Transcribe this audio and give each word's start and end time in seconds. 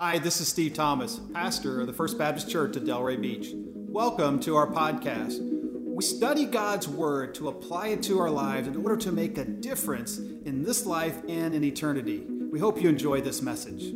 Hi, 0.00 0.20
this 0.20 0.40
is 0.40 0.46
Steve 0.46 0.74
Thomas, 0.74 1.20
pastor 1.34 1.80
of 1.80 1.88
the 1.88 1.92
First 1.92 2.18
Baptist 2.18 2.48
Church 2.48 2.76
at 2.76 2.84
Delray 2.84 3.20
Beach. 3.20 3.48
Welcome 3.74 4.38
to 4.42 4.54
our 4.54 4.68
podcast. 4.68 5.40
We 5.42 6.04
study 6.04 6.44
God's 6.44 6.86
Word 6.86 7.34
to 7.34 7.48
apply 7.48 7.88
it 7.88 8.04
to 8.04 8.20
our 8.20 8.30
lives 8.30 8.68
in 8.68 8.76
order 8.76 8.96
to 8.98 9.10
make 9.10 9.38
a 9.38 9.44
difference 9.44 10.18
in 10.18 10.62
this 10.62 10.86
life 10.86 11.20
and 11.28 11.52
in 11.52 11.64
eternity. 11.64 12.24
We 12.28 12.60
hope 12.60 12.80
you 12.80 12.88
enjoy 12.88 13.22
this 13.22 13.42
message. 13.42 13.92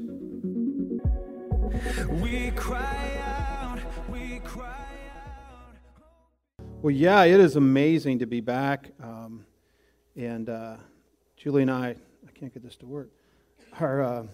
We 2.21 2.51
cry 2.57 3.21
out, 3.25 3.79
we 4.11 4.41
cry 4.41 4.85
out. 5.15 6.65
Well, 6.83 6.91
yeah, 6.91 7.23
it 7.23 7.39
is 7.39 7.55
amazing 7.55 8.19
to 8.19 8.27
be 8.27 8.41
back. 8.41 8.91
Um, 9.01 9.47
and 10.17 10.49
uh, 10.49 10.79
Julie 11.37 11.63
and 11.63 11.71
I, 11.71 11.95
I 12.27 12.31
can't 12.35 12.53
get 12.53 12.65
this 12.65 12.75
to 12.79 12.87
work, 12.87 13.09
are. 13.79 14.03
Uh, 14.03 14.27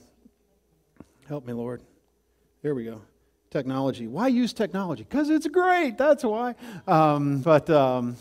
Help 1.29 1.47
me, 1.47 1.53
Lord. 1.53 1.83
There 2.63 2.75
we 2.75 2.85
go. 2.85 3.03
Technology. 3.51 4.07
Why 4.07 4.29
use 4.29 4.55
technology? 4.55 5.05
Because 5.07 5.29
it's 5.29 5.47
great. 5.47 5.99
That's 5.99 6.25
why. 6.25 6.55
Um, 6.87 7.43
but 7.43 7.69
um, 7.69 8.17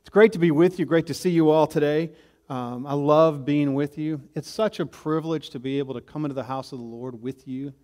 it's 0.00 0.10
great 0.10 0.32
to 0.34 0.38
be 0.38 0.52
with 0.52 0.78
you. 0.78 0.84
Great 0.84 1.08
to 1.08 1.14
see 1.14 1.30
you 1.30 1.50
all 1.50 1.66
today. 1.66 2.12
Um, 2.48 2.86
I 2.86 2.92
love 2.92 3.44
being 3.44 3.74
with 3.74 3.98
you. 3.98 4.20
It's 4.36 4.48
such 4.48 4.78
a 4.78 4.86
privilege 4.86 5.50
to 5.50 5.58
be 5.58 5.80
able 5.80 5.94
to 5.94 6.00
come 6.00 6.24
into 6.24 6.36
the 6.36 6.44
house 6.44 6.70
of 6.70 6.78
the 6.78 6.84
Lord 6.84 7.20
with 7.20 7.48
you, 7.48 7.74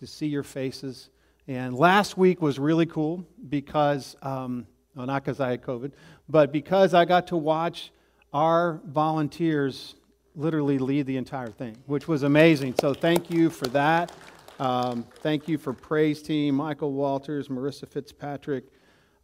to 0.00 0.08
see 0.08 0.26
your 0.26 0.42
faces. 0.42 1.10
And 1.46 1.72
last 1.76 2.18
week 2.18 2.42
was 2.42 2.58
really 2.58 2.86
cool 2.86 3.24
because, 3.48 4.16
um, 4.22 4.66
well, 4.96 5.06
not 5.06 5.24
because 5.24 5.38
I 5.38 5.50
had 5.50 5.62
COVID, 5.62 5.92
but 6.28 6.50
because 6.50 6.94
I 6.94 7.04
got 7.04 7.28
to 7.28 7.36
watch 7.36 7.92
our 8.32 8.80
volunteers 8.86 9.94
literally 10.36 10.78
lead 10.78 11.06
the 11.06 11.16
entire 11.16 11.50
thing, 11.50 11.76
which 11.86 12.08
was 12.08 12.22
amazing. 12.22 12.74
So 12.80 12.94
thank 12.94 13.30
you 13.30 13.50
for 13.50 13.66
that. 13.68 14.12
Um, 14.58 15.04
thank 15.20 15.48
you 15.48 15.58
for 15.58 15.72
praise 15.72 16.22
team, 16.22 16.56
Michael 16.56 16.92
Walters, 16.92 17.48
Marissa 17.48 17.88
Fitzpatrick. 17.88 18.64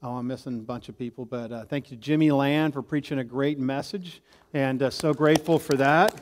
Oh, 0.03 0.16
I'm 0.16 0.27
missing 0.27 0.58
a 0.58 0.62
bunch 0.62 0.89
of 0.89 0.98
people, 0.98 1.25
but 1.25 1.53
uh, 1.53 1.64
thank 1.64 1.91
you, 1.91 1.97
Jimmy 1.97 2.31
Land, 2.31 2.75
for 2.75 2.83
preaching 2.83 3.19
a 3.19 3.25
great 3.25 3.58
message, 3.58 4.22
and 4.55 4.83
uh, 4.83 4.91
so 4.91 5.12
grateful 5.12 5.58
for 5.58 5.75
that. 5.77 6.14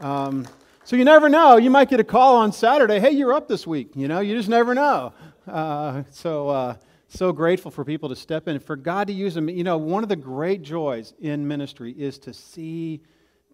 Um, 0.00 0.46
so 0.84 0.96
you 0.96 1.04
never 1.04 1.28
know. 1.28 1.56
You 1.56 1.70
might 1.70 1.88
get 1.88 1.98
a 2.00 2.04
call 2.04 2.36
on 2.36 2.52
Saturday. 2.52 3.00
Hey, 3.00 3.10
you're 3.10 3.32
up 3.32 3.48
this 3.48 3.66
week. 3.66 3.90
You 3.94 4.08
know, 4.08 4.20
you 4.20 4.36
just 4.36 4.48
never 4.48 4.74
know. 4.74 5.12
Uh, 5.46 6.02
so 6.10 6.48
uh, 6.48 6.76
so 7.08 7.32
grateful 7.32 7.70
for 7.70 7.84
people 7.84 8.08
to 8.08 8.16
step 8.16 8.48
in, 8.48 8.58
for 8.58 8.76
God 8.76 9.06
to 9.06 9.12
use 9.12 9.34
them. 9.34 9.48
You 9.48 9.64
know, 9.64 9.78
one 9.78 10.02
of 10.02 10.08
the 10.08 10.16
great 10.16 10.62
joys 10.62 11.14
in 11.20 11.46
ministry 11.46 11.92
is 11.92 12.18
to 12.20 12.32
see 12.32 13.00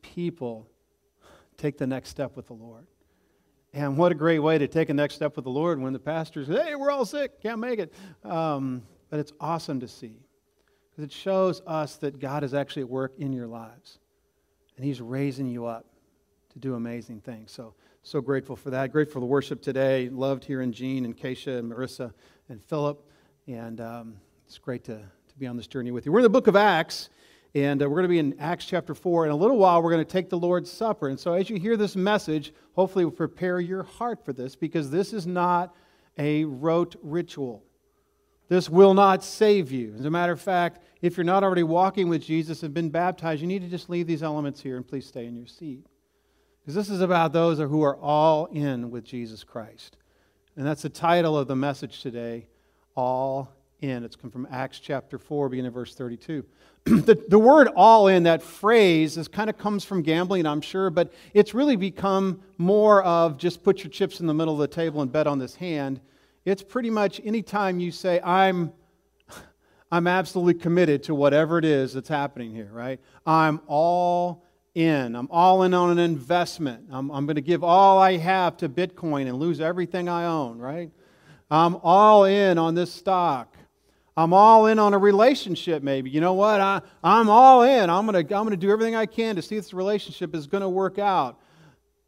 people 0.02 0.68
take 1.62 1.78
the 1.78 1.86
next 1.86 2.08
step 2.08 2.36
with 2.36 2.48
the 2.48 2.54
Lord. 2.54 2.86
And 3.72 3.96
what 3.96 4.10
a 4.10 4.16
great 4.16 4.40
way 4.40 4.58
to 4.58 4.66
take 4.66 4.90
a 4.90 4.94
next 4.94 5.14
step 5.14 5.36
with 5.36 5.44
the 5.44 5.50
Lord 5.50 5.80
when 5.80 5.92
the 5.92 5.98
pastor 5.98 6.44
says, 6.44 6.60
hey, 6.60 6.74
we're 6.74 6.90
all 6.90 7.04
sick, 7.04 7.40
can't 7.40 7.60
make 7.60 7.78
it. 7.78 7.94
Um, 8.24 8.82
but 9.08 9.20
it's 9.20 9.32
awesome 9.40 9.78
to 9.80 9.88
see 9.88 10.16
because 10.90 11.04
it 11.04 11.12
shows 11.12 11.62
us 11.66 11.96
that 11.96 12.18
God 12.18 12.42
is 12.42 12.52
actually 12.52 12.82
at 12.82 12.88
work 12.88 13.12
in 13.18 13.32
your 13.32 13.46
lives. 13.46 13.98
And 14.76 14.84
He's 14.84 15.00
raising 15.00 15.46
you 15.46 15.66
up 15.66 15.86
to 16.52 16.58
do 16.58 16.74
amazing 16.74 17.20
things. 17.20 17.52
So, 17.52 17.74
so 18.02 18.20
grateful 18.20 18.56
for 18.56 18.70
that. 18.70 18.90
Grateful 18.90 19.14
for 19.14 19.20
the 19.20 19.26
worship 19.26 19.62
today. 19.62 20.08
Loved 20.08 20.44
hearing 20.44 20.72
Jean 20.72 21.04
and 21.04 21.16
Keisha 21.16 21.58
and 21.58 21.70
Marissa 21.70 22.12
and 22.48 22.62
Philip. 22.62 23.08
And 23.46 23.80
um, 23.80 24.16
it's 24.46 24.58
great 24.58 24.84
to, 24.84 24.96
to 24.96 25.38
be 25.38 25.46
on 25.46 25.56
this 25.56 25.66
journey 25.66 25.92
with 25.92 26.04
you. 26.06 26.12
We're 26.12 26.18
in 26.18 26.24
the 26.24 26.30
book 26.30 26.48
of 26.48 26.56
Acts. 26.56 27.08
And 27.54 27.82
uh, 27.82 27.88
we're 27.88 27.96
going 27.96 28.04
to 28.04 28.08
be 28.08 28.18
in 28.18 28.40
Acts 28.40 28.64
chapter 28.64 28.94
4. 28.94 29.26
In 29.26 29.30
a 29.30 29.36
little 29.36 29.58
while, 29.58 29.82
we're 29.82 29.90
going 29.90 30.04
to 30.04 30.10
take 30.10 30.30
the 30.30 30.38
Lord's 30.38 30.70
Supper. 30.70 31.08
And 31.08 31.20
so, 31.20 31.34
as 31.34 31.50
you 31.50 31.58
hear 31.58 31.76
this 31.76 31.96
message, 31.96 32.52
hopefully, 32.74 33.10
prepare 33.10 33.60
your 33.60 33.82
heart 33.82 34.24
for 34.24 34.32
this 34.32 34.56
because 34.56 34.90
this 34.90 35.12
is 35.12 35.26
not 35.26 35.74
a 36.16 36.44
rote 36.44 36.96
ritual. 37.02 37.62
This 38.48 38.70
will 38.70 38.94
not 38.94 39.22
save 39.22 39.70
you. 39.70 39.94
As 39.98 40.04
a 40.04 40.10
matter 40.10 40.32
of 40.32 40.40
fact, 40.40 40.82
if 41.00 41.16
you're 41.16 41.24
not 41.24 41.44
already 41.44 41.62
walking 41.62 42.08
with 42.08 42.22
Jesus 42.22 42.62
and 42.62 42.72
been 42.72 42.90
baptized, 42.90 43.40
you 43.40 43.46
need 43.46 43.62
to 43.62 43.68
just 43.68 43.90
leave 43.90 44.06
these 44.06 44.22
elements 44.22 44.60
here 44.60 44.76
and 44.76 44.86
please 44.86 45.06
stay 45.06 45.26
in 45.26 45.34
your 45.34 45.46
seat. 45.46 45.86
Because 46.60 46.74
this 46.74 46.90
is 46.90 47.00
about 47.00 47.32
those 47.32 47.58
who 47.58 47.82
are 47.82 47.96
all 47.96 48.46
in 48.46 48.90
with 48.90 49.04
Jesus 49.04 49.42
Christ. 49.42 49.96
And 50.56 50.66
that's 50.66 50.82
the 50.82 50.88
title 50.88 51.36
of 51.36 51.48
the 51.48 51.56
message 51.56 52.02
today 52.02 52.46
All 52.94 53.50
in. 53.80 54.04
It's 54.04 54.16
come 54.16 54.30
from 54.30 54.46
Acts 54.50 54.78
chapter 54.78 55.18
4, 55.18 55.48
beginning 55.48 55.68
of 55.68 55.74
verse 55.74 55.94
32. 55.94 56.44
the, 56.84 57.22
the 57.28 57.38
word 57.38 57.68
all 57.76 58.08
in, 58.08 58.24
that 58.24 58.42
phrase, 58.42 59.16
is 59.16 59.28
kind 59.28 59.48
of 59.48 59.56
comes 59.56 59.84
from 59.84 60.02
gambling, 60.02 60.46
I'm 60.46 60.60
sure, 60.60 60.90
but 60.90 61.12
it's 61.32 61.54
really 61.54 61.76
become 61.76 62.42
more 62.58 63.04
of 63.04 63.38
just 63.38 63.62
put 63.62 63.84
your 63.84 63.90
chips 63.90 64.18
in 64.18 64.26
the 64.26 64.34
middle 64.34 64.54
of 64.54 64.60
the 64.60 64.74
table 64.74 65.00
and 65.00 65.12
bet 65.12 65.28
on 65.28 65.38
this 65.38 65.54
hand. 65.54 66.00
It's 66.44 66.62
pretty 66.62 66.90
much 66.90 67.20
anytime 67.24 67.78
you 67.78 67.92
say, 67.92 68.20
I'm, 68.20 68.72
I'm 69.92 70.08
absolutely 70.08 70.54
committed 70.54 71.04
to 71.04 71.14
whatever 71.14 71.56
it 71.56 71.64
is 71.64 71.92
that's 71.92 72.08
happening 72.08 72.52
here, 72.52 72.70
right? 72.72 72.98
I'm 73.24 73.60
all 73.68 74.44
in. 74.74 75.14
I'm 75.14 75.28
all 75.30 75.62
in 75.62 75.74
on 75.74 75.90
an 75.90 75.98
investment. 76.00 76.88
I'm, 76.90 77.10
I'm 77.12 77.26
going 77.26 77.36
to 77.36 77.42
give 77.42 77.62
all 77.62 77.98
I 77.98 78.16
have 78.16 78.56
to 78.56 78.68
Bitcoin 78.68 79.28
and 79.28 79.38
lose 79.38 79.60
everything 79.60 80.08
I 80.08 80.24
own, 80.24 80.58
right? 80.58 80.90
I'm 81.48 81.76
all 81.84 82.24
in 82.24 82.58
on 82.58 82.74
this 82.74 82.92
stock. 82.92 83.51
I'm 84.16 84.34
all 84.34 84.66
in 84.66 84.78
on 84.78 84.92
a 84.92 84.98
relationship, 84.98 85.82
maybe. 85.82 86.10
You 86.10 86.20
know 86.20 86.34
what? 86.34 86.60
I, 86.60 86.82
I'm 87.02 87.30
all 87.30 87.62
in. 87.62 87.88
I'm 87.88 88.06
going 88.06 88.26
to 88.26 88.36
I'm 88.36 88.48
to 88.50 88.56
do 88.56 88.70
everything 88.70 88.94
I 88.94 89.06
can 89.06 89.36
to 89.36 89.42
see 89.42 89.56
if 89.56 89.64
this 89.64 89.74
relationship 89.74 90.34
is 90.34 90.46
going 90.46 90.62
to 90.62 90.68
work 90.68 90.98
out. 90.98 91.38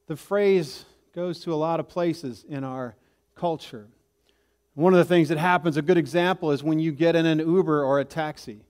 The 0.07 0.17
phrase 0.17 0.85
goes 1.15 1.41
to 1.41 1.55
a 1.55 1.57
lot 1.57 1.81
of 1.81 1.89
places 1.89 2.45
in 2.47 2.63
our 2.63 2.97
culture. 3.35 3.89
One 4.75 4.93
of 4.93 4.99
the 4.99 5.05
things 5.05 5.29
that 5.29 5.39
happens, 5.39 5.77
a 5.77 5.83
good 5.83 5.97
example, 5.97 6.51
is 6.51 6.63
when 6.63 6.79
you 6.79 6.93
get 6.93 7.17
in 7.17 7.25
an 7.25 7.39
Uber 7.39 7.85
or 7.85 8.01
a 8.01 8.05
taxi, 8.05 8.61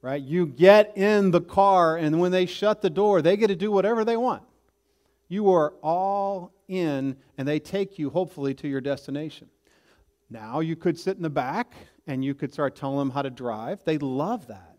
right? 0.00 0.22
You 0.22 0.46
get 0.46 0.96
in 0.96 1.32
the 1.32 1.40
car, 1.40 1.96
and 1.96 2.20
when 2.20 2.30
they 2.30 2.46
shut 2.46 2.80
the 2.80 2.90
door, 2.90 3.20
they 3.20 3.36
get 3.36 3.48
to 3.48 3.56
do 3.56 3.70
whatever 3.70 4.04
they 4.04 4.16
want. 4.16 4.42
You 5.28 5.50
are 5.50 5.74
all 5.82 6.52
in, 6.68 7.16
and 7.36 7.46
they 7.46 7.58
take 7.58 7.98
you, 7.98 8.10
hopefully, 8.10 8.54
to 8.54 8.68
your 8.68 8.80
destination. 8.80 9.48
Now, 10.30 10.60
you 10.60 10.76
could 10.76 10.98
sit 10.98 11.16
in 11.16 11.22
the 11.22 11.30
back 11.30 11.74
and 12.10 12.24
you 12.24 12.34
could 12.34 12.52
start 12.52 12.76
telling 12.76 12.98
them 12.98 13.10
how 13.10 13.22
to 13.22 13.30
drive. 13.30 13.82
They 13.84 13.98
love 13.98 14.48
that. 14.48 14.76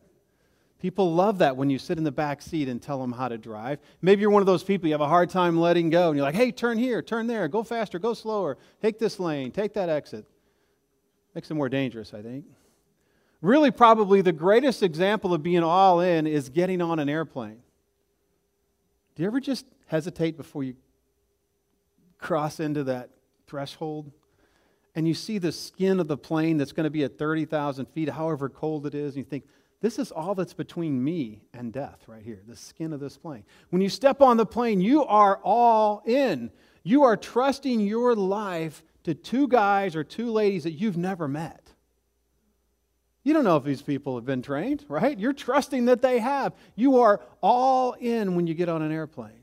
People 0.80 1.14
love 1.14 1.38
that 1.40 1.56
when 1.56 1.70
you 1.70 1.78
sit 1.78 1.98
in 1.98 2.04
the 2.04 2.12
back 2.12 2.42
seat 2.42 2.68
and 2.68 2.82
tell 2.82 3.00
them 3.00 3.12
how 3.12 3.28
to 3.28 3.38
drive. 3.38 3.80
Maybe 4.02 4.22
you're 4.22 4.32
one 4.32 4.42
of 4.42 4.48
those 4.48 4.64
people 4.64 4.88
you 4.88 4.94
have 4.94 5.02
a 5.02 5.08
hard 5.08 5.30
time 5.30 5.60
letting 5.60 5.92
go, 5.92 6.10
and 6.10 6.18
you're 6.18 6.26
like, 6.26 6.36
hey, 6.36 6.52
turn 6.52 6.78
here, 6.78 7.02
turn 7.02 7.28
there, 7.28 7.48
go 7.48 7.64
faster, 7.64 8.00
go 8.00 8.14
slower, 8.14 8.58
take 8.82 8.98
this 8.98 9.20
lane, 9.20 9.52
take 9.52 9.74
that 9.74 9.90
exit. 9.90 10.26
Makes 11.36 11.52
it 11.52 11.54
more 11.54 11.70
dangerous, 11.70 12.14
I 12.14 12.22
think. 12.22 12.46
Really, 13.42 13.72
probably 13.72 14.22
the 14.22 14.32
greatest 14.32 14.84
example 14.84 15.34
of 15.34 15.44
being 15.44 15.64
all 15.64 16.00
in 16.00 16.28
is 16.28 16.50
getting 16.50 16.82
on 16.82 17.00
an 17.00 17.10
airplane. 17.10 17.62
Do 19.16 19.24
you 19.24 19.28
ever 19.28 19.40
just 19.40 19.66
hesitate 19.86 20.36
before 20.36 20.64
you 20.64 20.76
cross 22.18 22.60
into 22.60 22.84
that 22.86 23.12
threshold? 23.48 24.12
And 24.96 25.08
you 25.08 25.14
see 25.14 25.38
the 25.38 25.52
skin 25.52 26.00
of 26.00 26.08
the 26.08 26.18
plane 26.18 26.58
that's 26.58 26.72
going 26.72 26.84
to 26.86 26.90
be 26.90 27.04
at 27.04 27.18
30,000 27.18 27.86
feet, 27.88 28.10
however 28.10 28.50
cold 28.50 28.86
it 28.86 28.94
is, 28.94 29.16
and 29.16 29.24
you 29.26 29.30
think, 29.30 29.46
this 29.82 29.98
is 29.98 30.12
all 30.12 30.36
that's 30.36 30.54
between 30.54 31.04
me 31.04 31.42
and 31.54 31.74
death 31.74 32.04
right 32.08 32.24
here, 32.24 32.42
the 32.48 32.56
skin 32.56 32.94
of 32.94 33.00
this 33.00 33.18
plane. 33.18 33.44
When 33.72 33.82
you 33.82 33.90
step 33.90 34.22
on 34.22 34.38
the 34.38 34.46
plane, 34.46 34.80
you 34.80 35.04
are 35.06 35.40
all 35.44 36.04
in. 36.06 36.52
You 36.84 37.04
are 37.04 37.18
trusting 37.18 37.80
your 37.80 38.16
life 38.16 38.84
to 39.04 39.16
two 39.16 39.48
guys 39.48 39.96
or 39.96 40.04
two 40.04 40.32
ladies 40.32 40.64
that 40.64 40.74
you've 40.74 40.98
never 40.98 41.28
met. 41.28 41.72
You 43.24 43.34
don't 43.34 43.44
know 43.44 43.58
if 43.58 43.64
these 43.64 43.82
people 43.82 44.16
have 44.16 44.26
been 44.26 44.42
trained, 44.42 44.86
right? 44.88 45.18
You're 45.18 45.34
trusting 45.34 45.86
that 45.86 46.02
they 46.02 46.20
have. 46.20 46.54
You 46.76 47.00
are 47.02 47.22
all 47.42 47.94
in 47.94 48.36
when 48.36 48.48
you 48.48 48.54
get 48.54 48.70
on 48.70 48.82
an 48.82 48.92
airplane. 48.92 49.34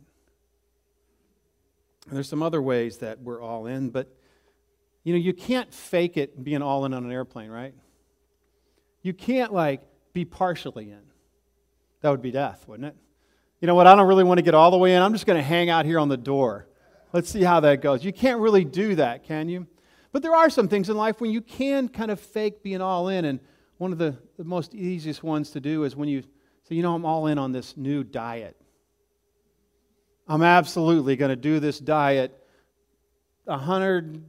And 2.06 2.16
there's 2.16 2.28
some 2.28 2.42
other 2.42 2.62
ways 2.62 2.98
that 2.98 3.20
we're 3.20 3.42
all 3.42 3.66
in, 3.66 3.90
but 3.90 4.08
you 5.08 5.14
know, 5.14 5.20
you 5.20 5.32
can't 5.32 5.72
fake 5.72 6.18
it 6.18 6.44
being 6.44 6.60
all 6.60 6.84
in 6.84 6.92
on 6.92 7.02
an 7.02 7.10
airplane, 7.10 7.48
right? 7.48 7.72
You 9.00 9.14
can't, 9.14 9.54
like, 9.54 9.80
be 10.12 10.26
partially 10.26 10.90
in. 10.90 11.00
That 12.02 12.10
would 12.10 12.20
be 12.20 12.30
death, 12.30 12.68
wouldn't 12.68 12.88
it? 12.88 12.96
You 13.62 13.68
know 13.68 13.74
what? 13.74 13.86
I 13.86 13.94
don't 13.94 14.06
really 14.06 14.22
want 14.22 14.36
to 14.36 14.42
get 14.42 14.54
all 14.54 14.70
the 14.70 14.76
way 14.76 14.94
in. 14.94 15.00
I'm 15.00 15.14
just 15.14 15.24
going 15.24 15.38
to 15.38 15.42
hang 15.42 15.70
out 15.70 15.86
here 15.86 15.98
on 15.98 16.10
the 16.10 16.18
door. 16.18 16.68
Let's 17.14 17.30
see 17.30 17.42
how 17.42 17.60
that 17.60 17.80
goes. 17.80 18.04
You 18.04 18.12
can't 18.12 18.38
really 18.38 18.66
do 18.66 18.96
that, 18.96 19.24
can 19.24 19.48
you? 19.48 19.66
But 20.12 20.20
there 20.20 20.34
are 20.34 20.50
some 20.50 20.68
things 20.68 20.90
in 20.90 20.96
life 20.98 21.22
when 21.22 21.30
you 21.30 21.40
can 21.40 21.88
kind 21.88 22.10
of 22.10 22.20
fake 22.20 22.62
being 22.62 22.82
all 22.82 23.08
in. 23.08 23.24
And 23.24 23.40
one 23.78 23.92
of 23.92 23.98
the, 23.98 24.14
the 24.36 24.44
most 24.44 24.74
easiest 24.74 25.22
ones 25.22 25.52
to 25.52 25.60
do 25.60 25.84
is 25.84 25.96
when 25.96 26.10
you 26.10 26.20
say, 26.64 26.74
you 26.74 26.82
know, 26.82 26.94
I'm 26.94 27.06
all 27.06 27.28
in 27.28 27.38
on 27.38 27.50
this 27.50 27.78
new 27.78 28.04
diet. 28.04 28.60
I'm 30.28 30.42
absolutely 30.42 31.16
going 31.16 31.30
to 31.30 31.36
do 31.36 31.60
this 31.60 31.78
diet 31.78 32.38
100 33.46 34.22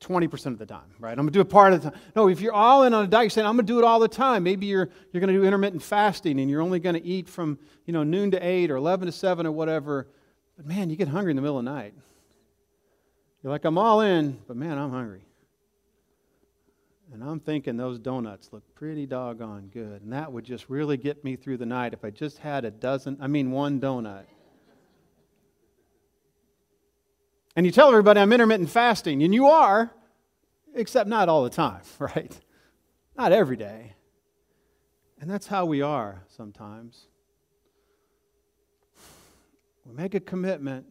20% 0.00 0.46
of 0.46 0.58
the 0.58 0.66
time, 0.66 0.94
right? 0.98 1.12
I'm 1.12 1.16
going 1.16 1.28
to 1.28 1.32
do 1.32 1.40
it 1.40 1.48
part 1.48 1.72
of 1.72 1.82
the 1.82 1.90
time. 1.90 2.00
No, 2.14 2.28
if 2.28 2.40
you're 2.40 2.52
all 2.52 2.82
in 2.82 2.92
on 2.92 3.04
a 3.04 3.08
diet, 3.08 3.24
you're 3.24 3.30
saying, 3.30 3.46
I'm 3.46 3.56
going 3.56 3.66
to 3.66 3.72
do 3.72 3.78
it 3.78 3.84
all 3.84 3.98
the 3.98 4.08
time. 4.08 4.42
Maybe 4.42 4.66
you're, 4.66 4.90
you're 5.12 5.20
going 5.20 5.32
to 5.32 5.40
do 5.40 5.44
intermittent 5.44 5.82
fasting 5.82 6.40
and 6.40 6.50
you're 6.50 6.60
only 6.60 6.78
going 6.78 6.94
to 6.94 7.04
eat 7.04 7.28
from, 7.28 7.58
you 7.86 7.92
know, 7.92 8.02
noon 8.02 8.30
to 8.32 8.46
8 8.46 8.70
or 8.70 8.76
11 8.76 9.06
to 9.06 9.12
7 9.12 9.46
or 9.46 9.52
whatever. 9.52 10.08
But 10.56 10.66
man, 10.66 10.90
you 10.90 10.96
get 10.96 11.08
hungry 11.08 11.32
in 11.32 11.36
the 11.36 11.42
middle 11.42 11.58
of 11.58 11.64
the 11.64 11.70
night. 11.70 11.94
You're 13.42 13.52
like, 13.52 13.64
I'm 13.64 13.78
all 13.78 14.00
in, 14.00 14.38
but 14.46 14.56
man, 14.56 14.78
I'm 14.78 14.90
hungry. 14.90 15.26
And 17.12 17.22
I'm 17.22 17.40
thinking 17.40 17.76
those 17.76 17.98
donuts 17.98 18.48
look 18.52 18.62
pretty 18.74 19.06
doggone 19.06 19.70
good. 19.72 20.02
And 20.02 20.12
that 20.12 20.32
would 20.32 20.44
just 20.44 20.68
really 20.68 20.96
get 20.96 21.22
me 21.24 21.36
through 21.36 21.58
the 21.58 21.66
night 21.66 21.92
if 21.92 22.04
I 22.04 22.10
just 22.10 22.38
had 22.38 22.64
a 22.64 22.70
dozen, 22.70 23.18
I 23.20 23.26
mean, 23.26 23.50
one 23.50 23.80
donut. 23.80 24.24
And 27.56 27.64
you 27.64 27.72
tell 27.72 27.88
everybody 27.88 28.20
I'm 28.20 28.32
intermittent 28.32 28.70
fasting, 28.70 29.22
and 29.22 29.32
you 29.32 29.46
are, 29.46 29.92
except 30.74 31.08
not 31.08 31.28
all 31.28 31.44
the 31.44 31.50
time, 31.50 31.82
right? 31.98 32.38
Not 33.16 33.32
every 33.32 33.56
day. 33.56 33.94
And 35.20 35.30
that's 35.30 35.46
how 35.46 35.64
we 35.64 35.80
are 35.80 36.24
sometimes. 36.28 37.06
We 39.86 39.94
make 39.94 40.14
a 40.14 40.20
commitment 40.20 40.86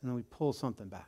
and 0.00 0.08
then 0.08 0.14
we 0.14 0.22
pull 0.22 0.52
something 0.52 0.88
back. 0.88 1.06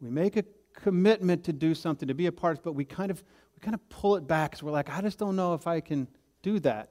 We 0.00 0.10
make 0.10 0.36
a 0.36 0.44
commitment 0.74 1.44
to 1.44 1.52
do 1.52 1.74
something, 1.74 2.08
to 2.08 2.14
be 2.14 2.26
a 2.26 2.32
part, 2.32 2.58
of, 2.58 2.64
but 2.64 2.72
we 2.74 2.84
kind 2.84 3.10
of 3.10 3.22
we 3.54 3.60
kind 3.60 3.74
of 3.74 3.88
pull 3.88 4.16
it 4.16 4.26
back 4.26 4.50
because 4.50 4.62
we're 4.62 4.72
like, 4.72 4.90
I 4.90 5.00
just 5.00 5.18
don't 5.18 5.36
know 5.36 5.54
if 5.54 5.66
I 5.66 5.80
can 5.80 6.08
do 6.42 6.58
that 6.60 6.90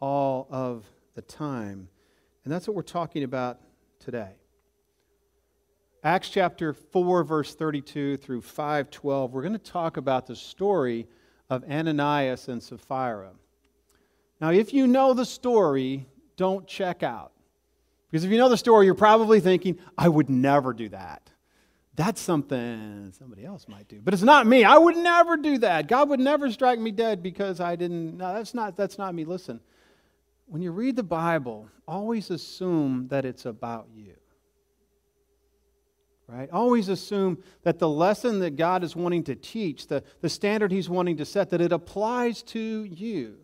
all 0.00 0.46
of 0.50 0.84
the 1.14 1.22
time. 1.22 1.88
And 2.44 2.52
that's 2.52 2.66
what 2.66 2.76
we're 2.76 2.82
talking 2.82 3.22
about 3.22 3.60
today. 3.98 4.34
Acts 6.04 6.28
chapter 6.28 6.74
4, 6.74 7.24
verse 7.24 7.54
32 7.54 8.18
through 8.18 8.42
512, 8.42 9.32
we're 9.32 9.40
going 9.40 9.54
to 9.54 9.58
talk 9.58 9.96
about 9.96 10.26
the 10.26 10.36
story 10.36 11.06
of 11.48 11.64
Ananias 11.64 12.48
and 12.48 12.62
Sapphira. 12.62 13.30
Now, 14.38 14.50
if 14.50 14.74
you 14.74 14.86
know 14.86 15.14
the 15.14 15.24
story, 15.24 16.06
don't 16.36 16.66
check 16.66 17.02
out. 17.02 17.32
Because 18.10 18.22
if 18.22 18.30
you 18.30 18.36
know 18.36 18.50
the 18.50 18.58
story, 18.58 18.84
you're 18.84 18.94
probably 18.94 19.40
thinking, 19.40 19.78
I 19.96 20.10
would 20.10 20.28
never 20.28 20.74
do 20.74 20.90
that. 20.90 21.30
That's 21.94 22.20
something 22.20 23.10
somebody 23.18 23.46
else 23.46 23.66
might 23.66 23.88
do. 23.88 24.02
But 24.04 24.12
it's 24.12 24.22
not 24.22 24.46
me. 24.46 24.62
I 24.62 24.76
would 24.76 24.98
never 24.98 25.38
do 25.38 25.56
that. 25.58 25.88
God 25.88 26.10
would 26.10 26.20
never 26.20 26.52
strike 26.52 26.78
me 26.78 26.90
dead 26.90 27.22
because 27.22 27.60
I 27.60 27.76
didn't. 27.76 28.18
No, 28.18 28.34
that's 28.34 28.52
not, 28.52 28.76
that's 28.76 28.98
not 28.98 29.14
me. 29.14 29.24
Listen, 29.24 29.58
when 30.44 30.60
you 30.60 30.70
read 30.70 30.96
the 30.96 31.02
Bible, 31.02 31.66
always 31.88 32.30
assume 32.30 33.08
that 33.08 33.24
it's 33.24 33.46
about 33.46 33.88
you. 33.94 34.12
Right? 36.26 36.50
Always 36.50 36.88
assume 36.88 37.42
that 37.64 37.78
the 37.78 37.88
lesson 37.88 38.40
that 38.40 38.56
God 38.56 38.82
is 38.82 38.96
wanting 38.96 39.24
to 39.24 39.34
teach, 39.34 39.88
the, 39.88 40.02
the 40.20 40.28
standard 40.30 40.72
He's 40.72 40.88
wanting 40.88 41.18
to 41.18 41.24
set, 41.24 41.50
that 41.50 41.60
it 41.60 41.72
applies 41.72 42.42
to 42.44 42.84
you. 42.84 43.36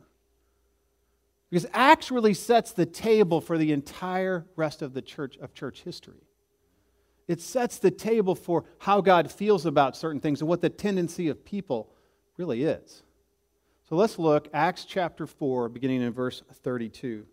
Because 1.51 1.67
Acts 1.75 2.11
really 2.11 2.33
sets 2.33 2.73
the 2.73 2.87
table 2.87 3.41
for 3.41 3.59
the 3.59 3.73
entire 3.73 4.47
rest 4.57 4.83
of 4.83 4.95
the 4.95 5.03
church 5.03 5.37
of 5.39 5.53
church 5.53 5.83
history. 5.83 6.23
It 7.29 7.41
sets 7.41 7.79
the 7.79 7.91
table 7.91 8.35
for 8.35 8.65
how 8.79 9.01
God 9.01 9.31
feels 9.31 9.67
about 9.67 9.97
certain 9.97 10.21
things 10.21 10.41
and 10.41 10.49
what 10.49 10.63
the 10.63 10.69
tendency 10.69 11.29
of 11.29 11.45
people 11.45 11.93
really 12.37 12.65
is. 12.65 13.03
So 13.89 13.97
let's 13.97 14.19
look 14.19 14.49
Acts 14.55 14.85
chapter 14.85 15.27
4 15.27 15.69
beginning 15.69 16.03
in 16.03 16.13
verse 16.13 16.43
32. 16.63 17.27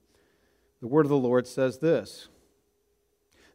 The 0.82 0.88
word 0.88 1.06
of 1.06 1.10
the 1.10 1.18
Lord 1.18 1.48
says 1.48 1.78
this. 1.78 2.28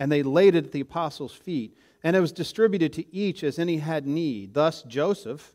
And 0.00 0.10
they 0.10 0.24
laid 0.24 0.56
it 0.56 0.66
at 0.66 0.72
the 0.72 0.80
apostles' 0.80 1.34
feet. 1.34 1.76
And 2.02 2.16
it 2.16 2.20
was 2.20 2.32
distributed 2.32 2.92
to 2.94 3.14
each 3.14 3.44
as 3.44 3.58
any 3.58 3.76
had 3.76 4.06
need. 4.06 4.54
Thus 4.54 4.82
Joseph 4.82 5.54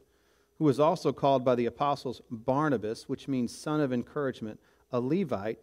who 0.57 0.65
was 0.65 0.79
also 0.79 1.11
called 1.11 1.43
by 1.43 1.55
the 1.55 1.65
apostles 1.65 2.21
Barnabas, 2.31 3.09
which 3.09 3.27
means 3.27 3.55
son 3.55 3.81
of 3.81 3.91
encouragement, 3.91 4.59
a 4.91 4.99
Levite, 4.99 5.59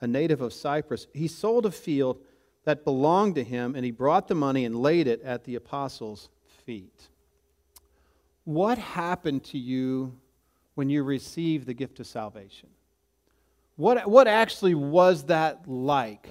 a 0.00 0.06
native 0.06 0.40
of 0.40 0.52
Cyprus. 0.52 1.06
He 1.12 1.28
sold 1.28 1.66
a 1.66 1.70
field 1.70 2.18
that 2.64 2.84
belonged 2.84 3.34
to 3.34 3.44
him, 3.44 3.74
and 3.74 3.84
he 3.84 3.90
brought 3.90 4.28
the 4.28 4.34
money 4.34 4.64
and 4.64 4.80
laid 4.80 5.06
it 5.06 5.22
at 5.22 5.44
the 5.44 5.56
apostles' 5.56 6.30
feet. 6.64 7.08
What 8.44 8.78
happened 8.78 9.44
to 9.44 9.58
you 9.58 10.16
when 10.74 10.88
you 10.88 11.02
received 11.02 11.66
the 11.66 11.74
gift 11.74 12.00
of 12.00 12.06
salvation? 12.06 12.70
What, 13.76 14.08
what 14.10 14.26
actually 14.26 14.74
was 14.74 15.24
that 15.24 15.68
like 15.68 16.28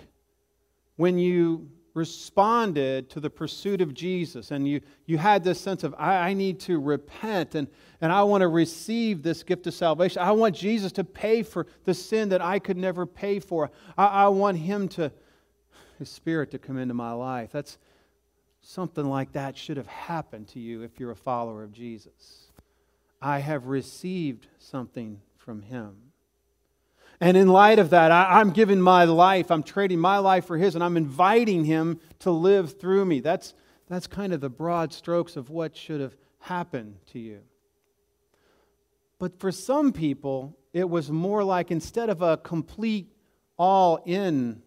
when 0.96 1.18
you 1.18 1.70
responded 1.94 3.10
to 3.10 3.20
the 3.20 3.30
pursuit 3.30 3.82
of 3.82 3.94
Jesus 3.94 4.52
and 4.52 4.68
you, 4.68 4.82
you 5.06 5.18
had 5.18 5.44
this 5.44 5.60
sense 5.60 5.84
of, 5.84 5.96
I, 5.98 6.30
I, 6.30 6.34
need 6.34 6.60
to 6.62 6.80
repent 6.80 7.56
and, 7.56 7.68
and 8.02 8.12
I 8.12 8.24
want 8.24 8.42
to 8.42 8.48
receive 8.48 9.24
this 9.24 9.44
gift 9.44 9.68
of 9.68 9.74
salvation. 9.74 10.22
I 10.22 10.32
want 10.32 10.56
Jesus 10.56 10.92
to 10.94 11.04
pay 11.04 11.44
for 11.44 11.68
the 11.86 11.94
sin 11.94 12.30
that 12.30 12.42
I 12.42 12.60
could 12.60 12.78
never 12.78 13.06
pay 13.06 13.40
for. 13.40 13.72
I, 13.98 14.06
I 14.06 14.28
want 14.28 14.58
Him 14.58 14.88
to, 14.90 15.12
His 15.98 16.10
Spirit 16.10 16.52
to 16.52 16.60
come 16.60 16.78
into 16.78 16.94
my 16.94 17.12
life. 17.12 17.52
That's 17.52 17.78
something 18.62 19.06
like 19.06 19.32
that 19.34 19.58
should 19.58 19.78
have 19.78 19.88
happened 19.88 20.48
to 20.50 20.60
you 20.60 20.84
if 20.84 21.00
you're 21.00 21.12
a 21.12 21.16
follower 21.16 21.64
of 21.64 21.72
Jesus. 21.72 22.52
I 23.22 23.40
have 23.40 23.68
received 23.68 24.48
something 24.60 25.22
from 25.38 25.62
Him. 25.62 26.09
And 27.22 27.36
in 27.36 27.50
light 27.50 27.80
of 27.80 27.90
that, 27.90 28.12
I, 28.12 28.40
am 28.40 28.52
giving 28.52 28.80
my 28.80 29.04
life, 29.04 29.52
I'm 29.52 29.64
trading 29.64 30.00
my 30.00 30.20
life 30.20 30.46
for 30.46 30.58
His, 30.58 30.76
and 30.76 30.84
I'm 30.84 30.96
inviting 30.96 31.66
Him 31.66 32.00
to 32.20 32.32
live 32.32 32.80
through 32.80 33.06
me. 33.06 33.20
That's, 33.20 33.54
that's 33.88 34.08
kind 34.08 34.34
of 34.34 34.40
the 34.40 34.50
broad 34.50 34.94
strokes 34.94 35.36
of 35.36 35.50
what 35.50 35.76
should 35.76 36.00
have 36.00 36.16
happened 36.40 36.96
to 37.08 37.20
you. 37.20 37.42
But 39.20 39.38
for 39.40 39.52
some 39.52 39.92
people, 39.92 40.58
it 40.72 40.90
was 40.90 41.12
more 41.12 41.44
like 41.44 41.72
instead 41.72 42.10
of 42.10 42.22
a 42.22 42.38
complete 42.38 43.12
all 43.58 44.02
in 44.06 44.62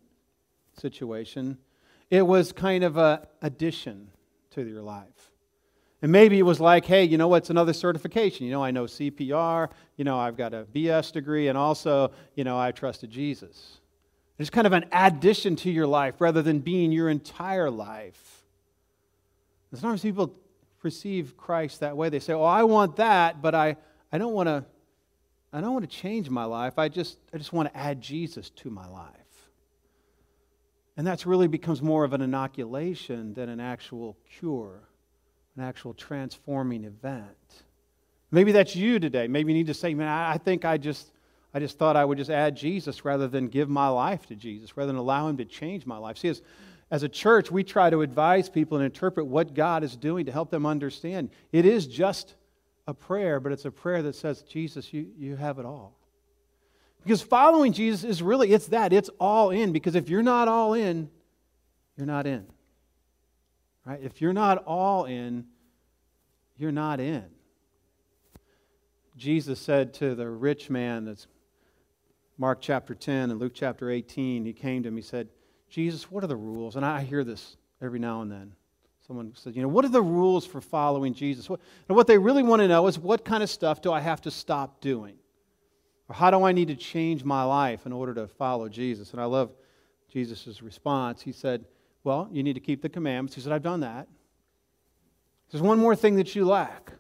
situation, 0.79 1.57
it 2.11 2.27
was 2.27 2.53
kind 2.53 2.85
of 2.85 2.99
a 2.99 3.27
addition 3.41 4.11
to 4.51 4.63
your 4.63 4.83
life. 4.83 5.32
And 6.03 6.11
maybe 6.11 6.37
it 6.37 6.43
was 6.43 6.59
like, 6.59 6.85
hey, 6.85 7.05
you 7.05 7.17
know 7.17 7.29
what's 7.29 7.49
another 7.49 7.73
certification? 7.73 8.45
You 8.45 8.51
know, 8.53 8.63
I 8.63 8.73
know 8.73 8.85
CPR, 8.85 9.71
you 9.97 10.05
know, 10.05 10.19
I've 10.19 10.37
got 10.37 10.53
a 10.53 10.67
BS 10.75 11.13
degree, 11.13 11.47
and 11.47 11.57
also, 11.57 12.11
you 12.35 12.43
know, 12.43 12.59
I 12.59 12.73
trusted 12.73 13.09
Jesus. 13.09 13.79
It's 14.37 14.51
kind 14.51 14.67
of 14.67 14.73
an 14.73 14.87
addition 14.91 15.55
to 15.57 15.71
your 15.71 15.87
life 15.87 16.21
rather 16.21 16.43
than 16.43 16.59
being 16.59 16.91
your 16.91 17.09
entire 17.09 17.71
life. 17.71 18.43
And 19.71 19.79
sometimes 19.79 20.03
people 20.03 20.35
perceive 20.81 21.37
Christ 21.37 21.81
that 21.81 21.97
way. 21.97 22.09
They 22.09 22.19
say, 22.19 22.33
oh, 22.33 22.43
I 22.43 22.65
want 22.65 22.97
that, 22.97 23.41
but 23.41 23.55
I, 23.55 23.77
I 24.11 24.19
don't 24.19 24.35
want 24.35 24.49
to. 24.49 24.65
I 25.55 25.61
don't 25.61 25.75
want 25.75 25.89
to 25.89 25.97
change 25.97 26.31
my 26.31 26.45
life. 26.45 26.79
I 26.79 26.89
just, 26.89 27.19
I 27.35 27.37
just 27.37 27.53
want 27.53 27.71
to 27.71 27.77
add 27.77 28.01
Jesus 28.01 28.49
to 28.49 28.71
my 28.71 28.89
life. 28.89 29.13
And 30.97 31.07
that's 31.07 31.27
really 31.27 31.47
becomes 31.47 31.83
more 31.83 32.05
of 32.05 32.15
an 32.15 32.23
inoculation 32.23 33.35
than 33.35 33.51
an 33.51 33.61
actual 33.61 34.17
cure 34.39 34.89
an 35.57 35.63
actual 35.63 35.95
transforming 35.95 36.85
event. 36.85 37.27
Maybe 38.31 38.53
that's 38.53 38.75
you 38.75 38.99
today. 38.99 39.29
Maybe 39.29 39.53
you 39.53 39.59
need 39.59 39.67
to 39.67 39.75
say, 39.75 39.93
man, 39.93 40.09
I 40.09 40.39
think 40.39 40.65
I 40.65 40.79
just, 40.79 41.13
I 41.53 41.59
just 41.59 41.79
thought 41.79 41.97
I 41.97 42.05
would 42.05 42.19
just 42.19 42.31
add 42.31 42.57
Jesus 42.57 43.05
rather 43.05 43.29
than 43.29 43.49
give 43.49 43.69
my 43.69 43.89
life 43.89 44.27
to 44.27 44.35
Jesus, 44.35 44.77
rather 44.77 44.87
than 44.87 44.97
allow 44.97 45.29
him 45.29 45.37
to 45.37 45.45
change 45.45 45.85
my 45.85 45.99
life. 45.99 46.17
See, 46.17 46.29
as, 46.29 46.41
as 46.91 47.03
a 47.03 47.09
church, 47.09 47.51
we 47.51 47.63
try 47.63 47.91
to 47.91 48.01
advise 48.01 48.49
people 48.49 48.79
and 48.79 48.85
interpret 48.85 49.27
what 49.27 49.53
God 49.53 49.85
is 49.85 49.97
doing 49.97 50.27
to 50.27 50.33
help 50.33 50.51
them 50.51 50.65
understand. 50.65 51.31
It 51.53 51.67
is 51.67 51.87
just 51.87 52.35
a 52.87 52.95
prayer, 52.95 53.39
but 53.39 53.53
it's 53.53 53.67
a 53.67 53.71
prayer 53.71 54.03
that 54.03 54.15
says, 54.15 54.43
Jesus, 54.43 54.93
you, 54.93 55.09
you 55.19 55.37
have 55.37 55.59
it 55.59 55.67
all. 55.67 55.99
Because 57.03 57.21
following 57.21 57.73
Jesus 57.73 58.05
is 58.05 58.23
really, 58.23 58.53
it's 58.53 58.69
that, 58.69 58.93
it's 58.93 59.11
all 59.19 59.51
in. 59.51 59.73
Because 59.73 59.95
if 59.95 60.09
you're 60.09 60.23
not 60.23 60.49
all 60.49 60.73
in, 60.73 61.11
you're 61.97 62.07
not 62.07 62.27
in. 62.27 62.47
Right? 63.85 64.01
If 64.03 64.21
you're 64.21 64.33
not 64.33 64.65
all 64.65 65.05
in, 65.05 65.47
you're 66.57 66.73
not 66.73 67.01
in. 67.01 67.25
Jesus 69.17 69.61
said 69.61 69.93
to 69.95 70.15
the 70.15 70.29
rich 70.29 70.71
man, 70.71 71.05
that's 71.05 71.27
Mark 72.39 72.61
chapter 72.61 72.95
10 72.95 73.31
and 73.31 73.39
Luke 73.39 73.53
chapter 73.55 73.91
18, 73.91 74.45
he 74.45 74.53
came 74.53 74.83
to 74.83 74.89
him, 74.89 74.97
he 74.97 75.03
said, 75.03 75.29
Jesus, 75.69 76.11
what 76.11 76.25
are 76.25 76.29
the 76.29 76.37
rules? 76.37 76.77
And 76.77 76.85
I 76.85 77.03
hear 77.03 77.25
this 77.25 77.57
every 77.81 77.99
now 77.99 78.23
and 78.23 78.31
then. 78.31 78.53
Someone 79.07 79.33
says, 79.35 79.57
you 79.57 79.63
know, 79.63 79.69
what 79.69 79.85
are 79.85 79.89
the 79.89 80.01
rules 80.01 80.47
for 80.47 80.61
following 80.61 81.13
Jesus? 81.13 81.49
And 81.49 81.59
what 81.89 82.07
they 82.07 82.19
really 82.19 82.43
want 82.43 82.61
to 82.63 82.69
know 82.69 82.87
is 82.87 82.99
what 82.99 83.25
kind 83.25 83.43
of 83.43 83.51
stuff 83.51 83.83
do 83.83 83.93
I 83.93 84.01
have 84.01 84.21
to 84.23 84.31
stop 84.31 84.81
doing? 84.81 85.17
Or 86.09 86.15
how 86.15 86.31
do 86.31 86.45
I 86.45 86.53
need 86.53 86.69
to 86.69 86.77
change 86.77 87.25
my 87.25 87.43
life 87.43 87.85
in 87.85 87.93
order 87.93 88.15
to 88.15 88.29
follow 88.29 88.69
Jesus? 88.69 89.13
And 89.13 89.21
I 89.21 89.25
love 89.25 89.51
Jesus' 90.09 90.63
response. 90.63 91.21
He 91.21 91.33
said, 91.33 91.65
well, 92.05 92.29
you 92.33 92.43
need 92.43 92.55
to 92.55 92.61
keep 92.61 92.83
the 92.83 92.89
commandments. 92.89 93.35
He 93.35 93.41
said, 93.41 93.53
I've 93.53 93.63
done 93.63 93.81
that. 93.81 94.09
There's 95.51 95.63
one 95.63 95.79
more 95.79 95.95
thing 95.95 96.17
that 96.17 96.35
you 96.35 96.45
lack. 96.45 96.93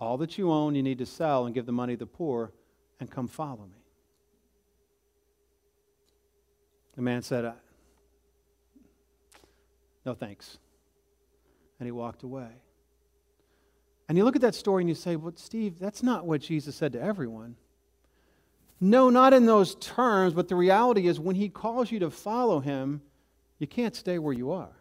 All 0.00 0.16
that 0.18 0.38
you 0.38 0.50
own, 0.50 0.74
you 0.74 0.82
need 0.82 0.98
to 0.98 1.06
sell 1.06 1.46
and 1.46 1.54
give 1.54 1.66
the 1.66 1.72
money 1.72 1.94
to 1.94 2.00
the 2.00 2.06
poor 2.06 2.52
and 3.00 3.10
come 3.10 3.28
follow 3.28 3.66
me. 3.66 3.84
The 6.94 7.02
man 7.02 7.22
said, 7.22 7.44
uh, 7.44 7.52
No 10.06 10.14
thanks. 10.14 10.58
And 11.80 11.86
he 11.86 11.90
walked 11.92 12.22
away. 12.22 12.48
And 14.08 14.16
you 14.16 14.24
look 14.24 14.36
at 14.36 14.42
that 14.42 14.54
story 14.54 14.82
and 14.82 14.88
you 14.88 14.94
say, 14.94 15.16
Well, 15.16 15.32
Steve, 15.36 15.78
that's 15.78 16.02
not 16.02 16.26
what 16.26 16.40
Jesus 16.40 16.76
said 16.76 16.92
to 16.92 17.00
everyone. 17.00 17.56
No, 18.80 19.08
not 19.10 19.32
in 19.32 19.46
those 19.46 19.76
terms, 19.76 20.34
but 20.34 20.48
the 20.48 20.56
reality 20.56 21.06
is 21.06 21.18
when 21.20 21.36
he 21.36 21.48
calls 21.48 21.90
you 21.90 21.98
to 22.00 22.10
follow 22.10 22.60
him, 22.60 23.00
you 23.58 23.66
can't 23.66 23.94
stay 23.94 24.18
where 24.18 24.32
you 24.32 24.52
are. 24.52 24.76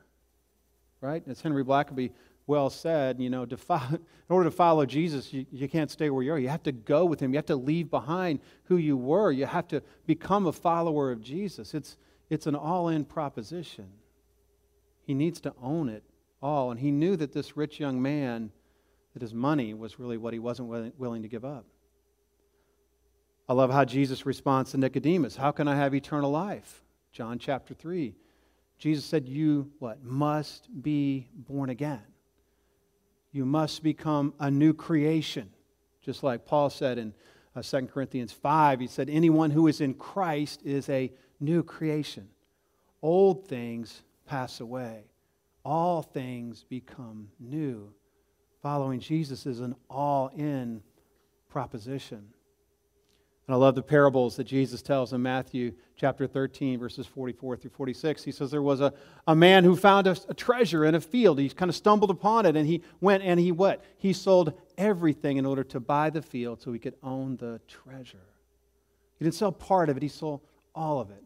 Right? 1.00 1.24
As 1.28 1.42
Henry 1.42 1.64
Blackaby 1.64 2.12
well 2.48 2.70
said, 2.70 3.20
you 3.20 3.30
know, 3.30 3.46
follow, 3.46 3.88
in 3.92 4.00
order 4.30 4.50
to 4.50 4.56
follow 4.56 4.86
Jesus, 4.86 5.32
you, 5.32 5.46
you 5.52 5.70
can't 5.70 5.92
stay 5.92 6.10
where 6.10 6.24
you 6.24 6.34
are. 6.34 6.40
You 6.40 6.50
have 6.50 6.64
to 6.64 6.72
go 6.72 7.06
with 7.06 7.20
him. 7.20 7.32
You 7.32 7.38
have 7.38 7.46
to 7.48 7.56
leave 7.56 7.90
behind 7.90 8.40
who 8.66 8.78
you 8.78 8.98
were. 8.98 9.32
You 9.32 9.46
have 9.46 9.68
to 9.70 9.82
become 10.06 10.48
a 10.48 10.54
follower 10.54 11.12
of 11.12 11.22
Jesus. 11.22 11.74
It's, 11.74 11.98
it's 12.30 12.48
an 12.48 12.56
all 12.56 12.90
in 12.90 13.06
proposition. 13.06 13.88
He 15.06 15.14
needs 15.14 15.40
to 15.42 15.54
own 15.62 15.90
it 15.90 16.04
all. 16.42 16.72
And 16.72 16.80
he 16.80 16.92
knew 16.92 17.16
that 17.18 17.32
this 17.32 17.56
rich 17.56 17.80
young 17.80 18.02
man, 18.02 18.52
that 19.14 19.22
his 19.22 19.34
money 19.34 19.74
was 19.74 20.00
really 20.00 20.18
what 20.18 20.34
he 20.34 20.40
wasn't 20.40 21.00
willing 21.00 21.22
to 21.22 21.28
give 21.28 21.46
up. 21.46 21.66
I 23.48 23.54
love 23.54 23.72
how 23.72 23.84
Jesus 23.84 24.26
responds 24.26 24.72
to 24.72 24.78
Nicodemus. 24.78 25.36
How 25.36 25.52
can 25.52 25.68
I 25.68 25.76
have 25.76 25.94
eternal 25.94 26.32
life? 26.32 26.82
John 27.12 27.40
chapter 27.40 27.74
3. 27.74 28.16
Jesus 28.78 29.06
said, 29.06 29.28
You 29.28 29.72
what? 29.80 30.04
Must 30.04 30.68
be 30.82 31.28
born 31.36 31.70
again. 31.70 32.02
You 33.32 33.46
must 33.46 33.84
become 33.84 34.34
a 34.40 34.50
new 34.50 34.74
creation. 34.74 35.50
Just 36.02 36.24
like 36.24 36.46
Paul 36.46 36.70
said 36.70 36.98
in 36.98 37.14
uh, 37.56 37.62
2 37.62 37.88
Corinthians 37.88 38.32
5, 38.32 38.80
he 38.80 38.88
said, 38.88 39.10
Anyone 39.10 39.52
who 39.52 39.68
is 39.68 39.82
in 39.82 39.94
Christ 39.94 40.62
is 40.64 40.88
a 40.90 41.12
new 41.40 41.64
creation. 41.64 42.30
Old 43.02 43.48
things 43.48 44.04
pass 44.26 44.62
away, 44.62 45.04
all 45.66 46.02
things 46.02 46.64
become 46.70 47.30
new. 47.40 47.94
Following 48.62 49.02
Jesus 49.02 49.46
is 49.46 49.60
an 49.60 49.76
all 49.90 50.30
in 50.30 50.82
proposition. 51.50 52.30
And 53.48 53.54
I 53.54 53.58
love 53.58 53.76
the 53.76 53.84
parables 53.84 54.38
that 54.38 54.46
Jesus 54.46 54.82
tells 54.82 55.12
in 55.12 55.22
Matthew 55.22 55.74
chapter 55.98 56.28
13, 56.28 56.80
verses 56.80 57.06
44 57.06 57.58
through 57.58 57.72
46. 57.72 58.24
He 58.24 58.32
says 58.32 58.50
there 58.50 58.62
was 58.62 58.80
a, 58.80 58.94
a 59.28 59.36
man 59.36 59.66
who 59.66 59.76
found 59.76 60.08
a, 60.08 60.16
a 60.30 60.34
treasure 60.34 60.86
in 60.86 60.96
a 60.96 61.02
field. 61.02 61.40
He 61.40 61.50
kind 61.50 61.68
of 61.68 61.76
stumbled 61.76 62.10
upon 62.10 62.46
it 62.46 62.56
and 62.56 62.66
he 62.66 62.84
went 63.02 63.22
and 63.22 63.40
he 63.40 63.52
what? 63.52 63.84
He 63.98 64.14
sold 64.14 64.54
everything 64.78 65.38
in 65.38 65.46
order 65.46 65.64
to 65.66 65.82
buy 65.82 66.10
the 66.10 66.22
field 66.22 66.62
so 66.62 66.72
he 66.72 66.80
could 66.80 66.96
own 67.04 67.36
the 67.36 67.60
treasure. 67.68 68.18
He 69.20 69.26
didn't 69.26 69.36
sell 69.36 69.52
part 69.52 69.90
of 69.90 69.98
it, 69.98 70.04
he 70.04 70.10
sold 70.10 70.42
all 70.74 71.02
of 71.02 71.10
it. 71.12 71.24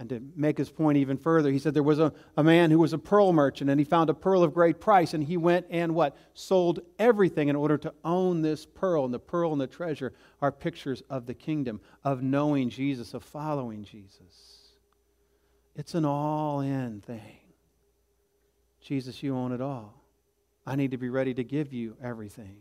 And 0.00 0.08
to 0.08 0.22
make 0.34 0.56
his 0.56 0.70
point 0.70 0.96
even 0.96 1.18
further, 1.18 1.50
he 1.50 1.58
said 1.58 1.74
there 1.74 1.82
was 1.82 1.98
a, 1.98 2.10
a 2.34 2.42
man 2.42 2.70
who 2.70 2.78
was 2.78 2.94
a 2.94 2.98
pearl 2.98 3.34
merchant 3.34 3.68
and 3.68 3.78
he 3.78 3.84
found 3.84 4.08
a 4.08 4.14
pearl 4.14 4.42
of 4.42 4.54
great 4.54 4.80
price 4.80 5.12
and 5.12 5.22
he 5.22 5.36
went 5.36 5.66
and 5.68 5.94
what? 5.94 6.16
Sold 6.32 6.80
everything 6.98 7.48
in 7.48 7.54
order 7.54 7.76
to 7.76 7.92
own 8.02 8.40
this 8.40 8.64
pearl. 8.64 9.04
And 9.04 9.12
the 9.12 9.18
pearl 9.18 9.52
and 9.52 9.60
the 9.60 9.66
treasure 9.66 10.14
are 10.40 10.50
pictures 10.50 11.02
of 11.10 11.26
the 11.26 11.34
kingdom, 11.34 11.82
of 12.02 12.22
knowing 12.22 12.70
Jesus, 12.70 13.12
of 13.12 13.22
following 13.22 13.84
Jesus. 13.84 14.70
It's 15.76 15.94
an 15.94 16.06
all 16.06 16.60
in 16.60 17.02
thing. 17.02 17.40
Jesus, 18.80 19.22
you 19.22 19.36
own 19.36 19.52
it 19.52 19.60
all. 19.60 20.02
I 20.64 20.76
need 20.76 20.92
to 20.92 20.96
be 20.96 21.10
ready 21.10 21.34
to 21.34 21.44
give 21.44 21.74
you 21.74 21.98
everything. 22.02 22.56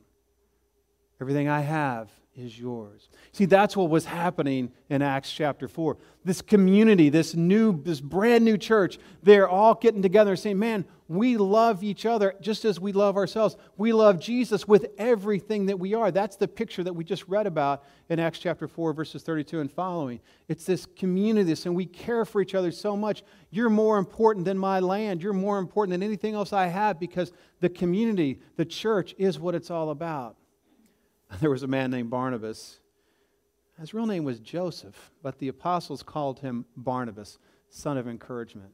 Everything 1.21 1.49
I 1.49 1.61
have 1.61 2.09
is 2.35 2.57
yours. 2.57 3.09
See, 3.31 3.45
that's 3.45 3.75
what 3.75 3.89
was 3.89 4.05
happening 4.05 4.71
in 4.89 5.01
Acts 5.01 5.31
chapter 5.31 5.67
4. 5.67 5.97
This 6.23 6.41
community, 6.41 7.09
this 7.09 7.35
new, 7.35 7.81
this 7.83 7.99
brand 7.99 8.45
new 8.45 8.57
church, 8.57 8.97
they're 9.23 9.49
all 9.49 9.75
getting 9.75 10.01
together 10.01 10.31
and 10.31 10.39
saying, 10.39 10.57
Man, 10.57 10.85
we 11.09 11.37
love 11.37 11.83
each 11.83 12.05
other 12.05 12.35
just 12.39 12.65
as 12.65 12.79
we 12.79 12.91
love 12.91 13.17
ourselves. 13.17 13.57
We 13.77 13.93
love 13.93 14.19
Jesus 14.19 14.67
with 14.67 14.91
everything 14.99 15.65
that 15.65 15.79
we 15.79 15.95
are. 15.95 16.11
That's 16.11 16.35
the 16.35 16.47
picture 16.47 16.83
that 16.83 16.93
we 16.93 17.03
just 17.03 17.27
read 17.27 17.47
about 17.47 17.83
in 18.09 18.19
Acts 18.19 18.39
chapter 18.39 18.67
4, 18.67 18.93
verses 18.93 19.23
32 19.23 19.59
and 19.59 19.71
following. 19.71 20.19
It's 20.47 20.65
this 20.65 20.85
community, 20.85 21.55
and 21.65 21.75
we 21.75 21.87
care 21.87 22.25
for 22.25 22.41
each 22.41 22.53
other 22.53 22.71
so 22.71 22.95
much. 22.95 23.23
You're 23.49 23.71
more 23.71 23.97
important 23.97 24.45
than 24.45 24.57
my 24.57 24.79
land. 24.79 25.23
You're 25.23 25.33
more 25.33 25.57
important 25.57 25.93
than 25.93 26.03
anything 26.03 26.35
else 26.35 26.53
I 26.53 26.67
have 26.67 26.99
because 26.99 27.31
the 27.59 27.69
community, 27.69 28.39
the 28.55 28.65
church, 28.65 29.15
is 29.17 29.39
what 29.39 29.55
it's 29.55 29.71
all 29.71 29.89
about. 29.89 30.35
there 31.41 31.49
was 31.49 31.63
a 31.63 31.67
man 31.67 31.91
named 31.91 32.09
Barnabas. 32.09 32.79
His 33.79 33.93
real 33.93 34.05
name 34.05 34.23
was 34.23 34.39
Joseph, 34.39 35.11
but 35.23 35.39
the 35.39 35.47
apostles 35.47 36.03
called 36.03 36.39
him 36.39 36.65
Barnabas, 36.75 37.37
son 37.69 37.97
of 37.97 38.07
encouragement. 38.07 38.71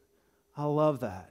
I 0.57 0.63
love 0.63 0.99
that. 1.01 1.29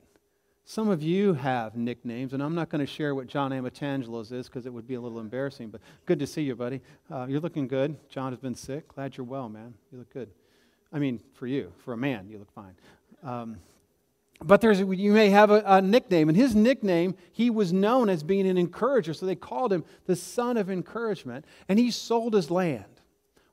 Some 0.66 0.88
of 0.88 1.02
you 1.02 1.35
have 1.35 1.76
nicknames, 1.76 2.33
and 2.33 2.43
I'm 2.43 2.54
not 2.54 2.71
going 2.71 2.81
to 2.81 2.90
share 2.90 3.14
what 3.14 3.26
John 3.26 3.50
Amatangelo's 3.50 4.33
is 4.33 4.47
because 4.47 4.64
it 4.64 4.73
would 4.73 4.87
be 4.87 4.95
a 4.95 5.00
little 5.00 5.21
embarrassing, 5.21 5.69
but 5.69 5.83
good 6.07 6.19
to 6.21 6.26
see 6.26 6.43
you, 6.43 6.54
buddy. 6.57 6.81
Uh, 7.11 7.26
you're 7.28 7.40
looking 7.40 7.69
good. 7.69 7.97
John 8.09 8.33
has 8.33 8.38
been 8.38 8.54
sick. 8.54 8.88
Glad 8.88 9.16
you're 9.16 9.26
well, 9.26 9.50
man. 9.50 9.75
You 9.93 9.99
look 9.99 10.12
good. 10.12 10.31
I 10.90 10.99
mean, 10.99 11.21
for 11.35 11.47
you, 11.47 11.73
for 11.85 11.93
a 11.93 11.97
man, 11.97 12.28
you 12.31 12.38
look 12.38 12.52
fine. 12.52 12.75
Um, 13.23 13.59
but 14.47 14.61
there's, 14.61 14.81
you 14.81 15.13
may 15.13 15.31
have 15.31 15.51
a, 15.51 15.63
a, 15.67 15.83
nickname. 15.83 16.29
And 16.29 16.37
his 16.37 16.55
nickname, 16.55 17.15
he 17.33 17.51
was 17.51 17.73
known 17.73 18.09
as 18.09 18.23
being 18.23 18.47
an 18.47 18.59
encourager. 18.59 19.15
So 19.15 19.27
they 19.27 19.35
called 19.35 19.73
him 19.73 19.85
the 20.07 20.17
son 20.17 20.57
of 20.57 20.71
encouragement. 20.71 21.45
And 21.69 21.79
he 21.79 21.91
sold 21.91 22.35
his 22.35 22.51
land, 22.51 23.01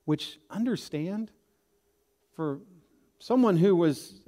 which, 0.06 0.40
understand, 0.50 1.32
for 2.36 2.60
someone 3.20 3.58
who 3.58 3.76
was 3.76 4.22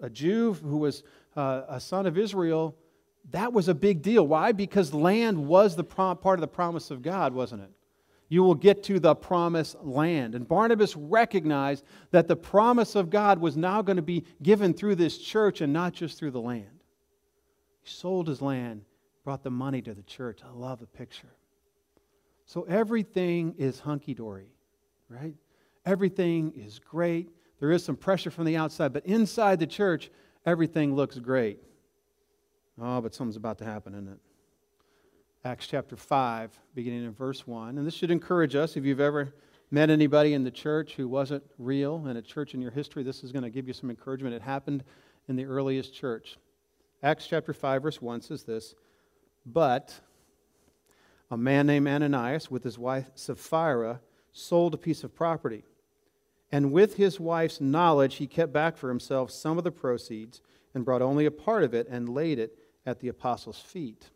a 0.00 0.08
Jew, 0.08 0.54
who 0.54 0.78
was 0.78 1.02
uh, 1.36 1.62
a 1.68 1.80
son 1.80 2.06
of 2.06 2.16
Israel, 2.16 2.74
that 3.30 3.52
was 3.52 3.68
a 3.68 3.74
big 3.74 4.00
deal. 4.00 4.26
Why? 4.26 4.52
Because 4.52 4.94
land 4.94 5.46
was 5.46 5.76
the 5.76 5.84
part 5.84 6.24
of 6.24 6.40
the 6.40 6.48
promise 6.48 6.90
of 6.90 7.02
God, 7.02 7.34
wasn't 7.34 7.62
it? 7.62 7.70
You 8.28 8.42
will 8.42 8.54
get 8.54 8.82
to 8.84 9.00
the 9.00 9.14
promised 9.14 9.76
land. 9.82 10.34
And 10.34 10.46
Barnabas 10.46 10.94
recognized 10.96 11.84
that 12.10 12.28
the 12.28 12.36
promise 12.36 12.94
of 12.94 13.10
God 13.10 13.38
was 13.38 13.56
now 13.56 13.80
going 13.82 13.96
to 13.96 14.02
be 14.02 14.24
given 14.42 14.74
through 14.74 14.96
this 14.96 15.18
church 15.18 15.60
and 15.60 15.72
not 15.72 15.94
just 15.94 16.18
through 16.18 16.32
the 16.32 16.40
land. 16.40 16.82
He 17.82 17.90
sold 17.90 18.28
his 18.28 18.42
land, 18.42 18.82
brought 19.24 19.42
the 19.42 19.50
money 19.50 19.80
to 19.82 19.94
the 19.94 20.02
church. 20.02 20.40
I 20.44 20.52
love 20.52 20.80
the 20.80 20.86
picture. 20.86 21.32
So 22.44 22.62
everything 22.62 23.54
is 23.58 23.80
hunky 23.80 24.14
dory, 24.14 24.48
right? 25.08 25.34
Everything 25.86 26.52
is 26.54 26.78
great. 26.78 27.30
There 27.60 27.70
is 27.72 27.84
some 27.84 27.96
pressure 27.96 28.30
from 28.30 28.44
the 28.44 28.56
outside, 28.56 28.92
but 28.92 29.06
inside 29.06 29.58
the 29.58 29.66
church, 29.66 30.10
everything 30.44 30.94
looks 30.94 31.18
great. 31.18 31.60
Oh, 32.80 33.00
but 33.00 33.14
something's 33.14 33.36
about 33.36 33.58
to 33.58 33.64
happen, 33.64 33.94
isn't 33.94 34.08
it? 34.08 34.18
Acts 35.44 35.68
chapter 35.68 35.96
5, 35.96 36.58
beginning 36.74 37.04
in 37.04 37.12
verse 37.12 37.46
1. 37.46 37.78
And 37.78 37.86
this 37.86 37.94
should 37.94 38.10
encourage 38.10 38.56
us 38.56 38.76
if 38.76 38.84
you've 38.84 39.00
ever 39.00 39.32
met 39.70 39.88
anybody 39.88 40.34
in 40.34 40.42
the 40.42 40.50
church 40.50 40.94
who 40.94 41.06
wasn't 41.06 41.44
real 41.58 42.08
in 42.08 42.16
a 42.16 42.22
church 42.22 42.54
in 42.54 42.60
your 42.60 42.72
history, 42.72 43.04
this 43.04 43.22
is 43.22 43.30
going 43.30 43.44
to 43.44 43.50
give 43.50 43.68
you 43.68 43.72
some 43.72 43.88
encouragement. 43.88 44.34
It 44.34 44.42
happened 44.42 44.82
in 45.28 45.36
the 45.36 45.44
earliest 45.44 45.94
church. 45.94 46.38
Acts 47.04 47.28
chapter 47.28 47.52
5, 47.52 47.82
verse 47.82 48.02
1 48.02 48.22
says 48.22 48.42
this 48.42 48.74
But 49.46 50.00
a 51.30 51.36
man 51.36 51.68
named 51.68 51.86
Ananias, 51.86 52.50
with 52.50 52.64
his 52.64 52.76
wife 52.76 53.08
Sapphira, 53.14 54.00
sold 54.32 54.74
a 54.74 54.78
piece 54.78 55.04
of 55.04 55.14
property. 55.14 55.62
And 56.50 56.72
with 56.72 56.96
his 56.96 57.20
wife's 57.20 57.60
knowledge, 57.60 58.16
he 58.16 58.26
kept 58.26 58.52
back 58.52 58.76
for 58.76 58.88
himself 58.88 59.30
some 59.30 59.56
of 59.56 59.64
the 59.64 59.70
proceeds 59.70 60.40
and 60.74 60.84
brought 60.84 61.02
only 61.02 61.26
a 61.26 61.30
part 61.30 61.62
of 61.62 61.74
it 61.74 61.86
and 61.88 62.08
laid 62.08 62.40
it 62.40 62.58
at 62.84 62.98
the 62.98 63.08
apostles' 63.08 63.60
feet. 63.60 64.10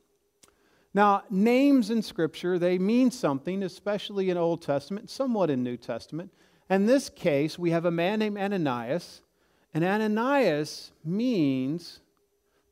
Now, 0.95 1.23
names 1.31 1.91
in 1.91 2.03
Scripture, 2.03 2.59
they 2.59 2.79
mean 2.79 3.11
something, 3.11 3.63
especially 3.63 4.29
in 4.29 4.37
Old 4.37 4.61
Testament, 4.61 5.09
somewhat 5.09 5.49
in 5.49 5.63
New 5.63 5.77
Testament. 5.77 6.31
In 6.69 6.87
this 6.87 7.09
case, 7.09 7.59
we 7.59 7.71
have 7.71 7.87
a 7.87 7.91
man 7.91 8.19
named 8.19 8.37
Ananias, 8.37 9.23
and 9.73 9.85
Ananias 9.85 10.93
means 11.05 12.01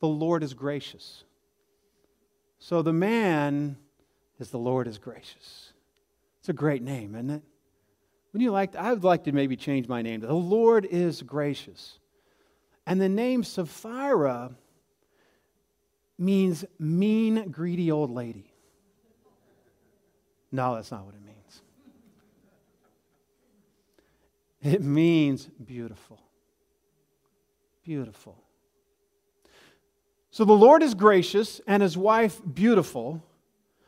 the 0.00 0.08
Lord 0.08 0.42
is 0.42 0.52
gracious. 0.52 1.24
So 2.58 2.82
the 2.82 2.92
man 2.92 3.78
is 4.38 4.50
the 4.50 4.58
Lord 4.58 4.86
is 4.86 4.98
gracious. 4.98 5.72
It's 6.40 6.48
a 6.50 6.54
great 6.54 6.82
name, 6.82 7.14
isn't 7.14 7.30
it? 7.30 7.42
Would 8.32 8.42
you 8.42 8.50
like 8.50 8.72
to, 8.72 8.80
I 8.80 8.92
would 8.92 9.04
like 9.04 9.24
to 9.24 9.32
maybe 9.32 9.56
change 9.56 9.88
my 9.88 10.02
name. 10.02 10.20
To 10.20 10.26
the 10.26 10.34
Lord 10.34 10.84
is 10.84 11.22
gracious. 11.22 11.98
And 12.86 13.00
the 13.00 13.08
name 13.08 13.42
Sapphira 13.42 14.52
means 16.20 16.64
mean, 16.78 17.50
greedy 17.50 17.90
old 17.90 18.10
lady. 18.10 18.52
No, 20.52 20.74
that's 20.74 20.90
not 20.90 21.04
what 21.04 21.14
it 21.14 21.22
means. 21.22 21.62
It 24.62 24.82
means 24.82 25.48
beautiful. 25.64 26.20
Beautiful. 27.82 28.36
So 30.30 30.44
the 30.44 30.52
Lord 30.52 30.82
is 30.82 30.94
gracious 30.94 31.60
and 31.66 31.82
his 31.82 31.96
wife 31.96 32.40
beautiful. 32.52 33.22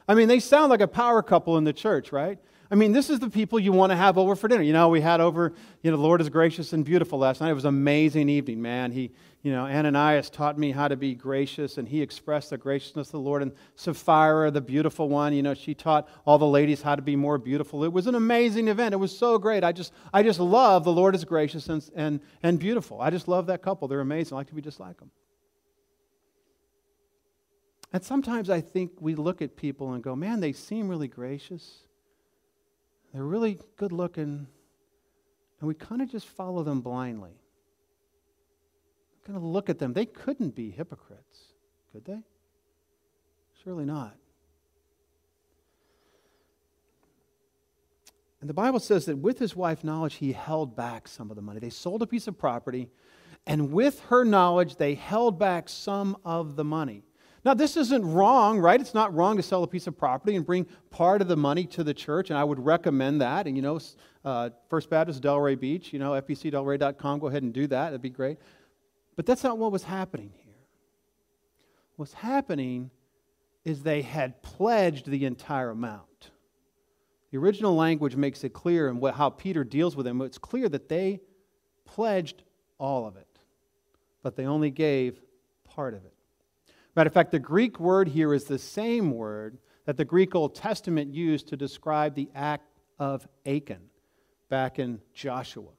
I 0.09 0.15
mean, 0.15 0.29
they 0.29 0.41
sound 0.41 0.71
like 0.71 0.81
a 0.81 0.89
power 0.89 1.23
couple 1.23 1.57
in 1.59 1.65
the 1.65 1.73
church, 1.73 2.11
right? 2.11 2.39
I 2.73 2.75
mean, 2.75 2.93
this 2.93 3.11
is 3.11 3.21
the 3.21 3.29
people 3.29 3.61
you 3.61 3.71
want 3.71 3.91
to 3.91 3.97
have 3.97 4.17
over 4.17 4.35
for 4.35 4.49
dinner. 4.49 4.63
You 4.63 4.73
know, 4.73 4.89
we 4.89 5.03
had 5.03 5.21
over, 5.21 5.53
you 5.83 5.91
know, 5.91 5.97
the 5.99 6.03
Lord 6.03 6.23
is 6.23 6.31
gracious 6.31 6.73
and 6.73 6.87
beautiful 6.87 7.19
last 7.19 7.43
night. 7.43 7.51
It 7.51 7.55
was 7.55 7.67
an 7.67 7.69
amazing 7.69 8.31
evening, 8.31 8.63
man. 8.63 8.93
He, 8.93 9.11
you 9.43 9.53
know, 9.53 9.67
Ananias 9.67 10.31
taught 10.31 10.59
me 10.59 10.73
how 10.73 10.89
to 10.89 10.97
be 10.97 11.15
gracious, 11.15 11.77
and 11.77 11.87
he 11.87 12.01
expressed 12.01 12.49
the 12.49 12.57
graciousness 12.57 13.09
of 13.09 13.13
the 13.13 13.21
Lord. 13.21 13.43
And 13.43 13.53
Sapphira, 13.77 14.51
the 14.51 14.63
beautiful 14.63 15.11
one, 15.11 15.35
you 15.35 15.43
know, 15.43 15.53
she 15.53 15.75
taught 15.75 16.09
all 16.25 16.39
the 16.39 16.47
ladies 16.47 16.81
how 16.81 16.95
to 16.95 17.03
be 17.03 17.15
more 17.15 17.37
beautiful. 17.37 17.85
It 17.85 17.93
was 17.93 18.07
an 18.07 18.15
amazing 18.15 18.69
event. 18.69 18.95
It 18.95 18.97
was 18.97 19.15
so 19.15 19.37
great. 19.37 19.65
I 19.65 19.73
just, 19.73 19.93
I 20.15 20.23
just 20.23 20.41
love 20.41 20.85
the 20.85 20.93
Lord 20.93 21.15
is 21.15 21.27
gracious 21.27 21.69
and, 21.69 21.87
and, 21.95 22.21
and 22.43 22.59
beautiful. 22.59 23.03
I 23.03 23.11
just 23.11 23.29
love 23.29 23.49
that 23.49 23.61
couple. 23.61 23.87
They're 23.87 24.01
amazing. 24.01 24.33
I 24.33 24.37
like 24.39 24.49
to 24.49 24.55
be 24.55 24.63
just 24.63 24.81
like 24.81 24.99
them. 24.99 25.11
And 27.93 28.03
sometimes 28.03 28.49
I 28.49 28.63
think 28.63 28.93
we 28.99 29.15
look 29.15 29.43
at 29.43 29.57
people 29.57 29.93
and 29.93 30.03
go, 30.03 30.17
man, 30.17 30.41
they 30.41 30.55
seem 30.55 30.89
really 30.89 31.09
gracious. 31.09 31.83
They're 33.13 33.25
really 33.25 33.59
good 33.77 33.93
looking, 33.93 34.47
and 35.61 35.69
we 35.69 35.75
kind 35.75 36.01
of 36.01 36.11
just 36.11 36.27
follow 36.27 36.63
them 36.63 36.81
blindly. 36.81 37.33
Kind 39.27 39.37
of 39.37 39.45
look 39.45 39.69
at 39.69 39.79
them. 39.79 39.93
They 39.93 40.07
couldn't 40.07 40.55
be 40.55 40.71
hypocrites, 40.71 41.53
could 41.93 42.05
they? 42.05 42.23
Surely 43.63 43.85
not. 43.85 44.17
And 48.41 48.51
the 48.51 48.55
Bible 48.55 48.81
says 48.81 49.07
that 49.07 49.19
with 49.19 49.39
his 49.39 49.55
wife 49.55 49.85
knowledge, 49.85 50.15
he 50.15 50.33
held 50.33 50.75
back 50.75 51.07
some 51.07 51.31
of 51.31 51.37
the 51.37 51.43
money. 51.43 51.61
They 51.61 51.71
sold 51.71 52.03
a 52.03 52.07
piece 52.07 52.27
of 52.27 52.37
property, 52.37 52.91
and 53.47 53.71
with 53.71 54.01
her 54.07 54.25
knowledge, 54.25 54.77
they 54.77 54.95
held 54.95 55.39
back 55.39 55.69
some 55.69 56.17
of 56.25 56.57
the 56.57 56.65
money. 56.65 57.05
Now, 57.45 57.55
this 57.55 57.77
isn't 57.77 58.05
wrong, 58.05 58.61
right? 58.61 58.81
It's 58.81 58.95
not 58.95 59.13
wrong 59.15 59.37
to 59.37 59.43
sell 59.43 59.65
a 59.65 59.67
piece 59.67 59.89
of 59.89 59.99
property 59.99 60.37
and 60.37 60.47
bring 60.47 60.67
part 60.91 61.21
of 61.21 61.27
the 61.27 61.37
money 61.37 61.65
to 61.67 61.83
the 61.83 61.93
church, 61.93 62.31
and 62.31 62.39
I 62.39 62.45
would 62.45 62.65
recommend 62.65 63.21
that. 63.21 63.49
And, 63.49 63.57
you 63.57 63.63
know, 63.63 63.81
uh, 64.25 64.51
First 64.69 64.89
Baptist 64.89 65.23
Delray 65.23 65.59
Beach, 65.59 65.93
you 65.93 65.99
know, 65.99 66.13
fbcdelray.com, 66.13 67.19
go 67.19 67.27
ahead 67.27 67.43
and 67.43 67.53
do 67.53 67.67
that. 67.67 67.87
That'd 67.87 68.01
be 68.01 68.11
great. 68.11 68.39
But 69.17 69.27
that's 69.27 69.43
not 69.43 69.59
what 69.59 69.73
was 69.73 69.83
happening 69.83 70.33
here. 70.37 70.55
What's 71.97 72.15
happening 72.15 72.91
is 73.65 73.83
they 73.83 74.03
had 74.03 74.41
pledged 74.43 75.11
the 75.11 75.25
entire 75.25 75.71
amount. 75.71 76.31
The 77.33 77.39
original 77.39 77.75
language 77.75 78.15
makes 78.15 78.45
it 78.45 78.53
clear, 78.53 78.89
and 78.89 79.05
how 79.15 79.31
Peter 79.31 79.65
deals 79.65 79.97
with 79.97 80.07
them, 80.07 80.21
it's 80.23 80.39
clear 80.39 80.69
that 80.69 80.89
they 80.89 81.21
pledged 81.85 82.43
all 82.79 83.07
of 83.07 83.17
it, 83.17 83.39
but 84.23 84.37
they 84.37 84.47
only 84.47 84.71
gave 84.71 85.21
part 85.65 85.95
of 85.95 86.05
it. 86.05 86.15
Matter 86.95 87.09
of 87.09 87.15
fact, 87.15 87.33
the 87.33 87.39
Greek 87.39 87.81
word 87.81 88.09
here 88.09 88.35
is 88.35 88.45
the 88.45 88.59
same 88.59 89.13
word 89.13 89.59
that 89.87 89.97
the 89.97 90.05
Greek 90.05 90.35
Old 90.35 90.55
Testament 90.55 91.13
used 91.13 91.49
to 91.49 91.57
describe 91.57 92.15
the 92.15 92.29
act 92.35 92.69
of 92.99 93.27
Achan 93.47 93.81
back 94.49 94.79
in 94.79 95.01
Joshua. 95.15 95.71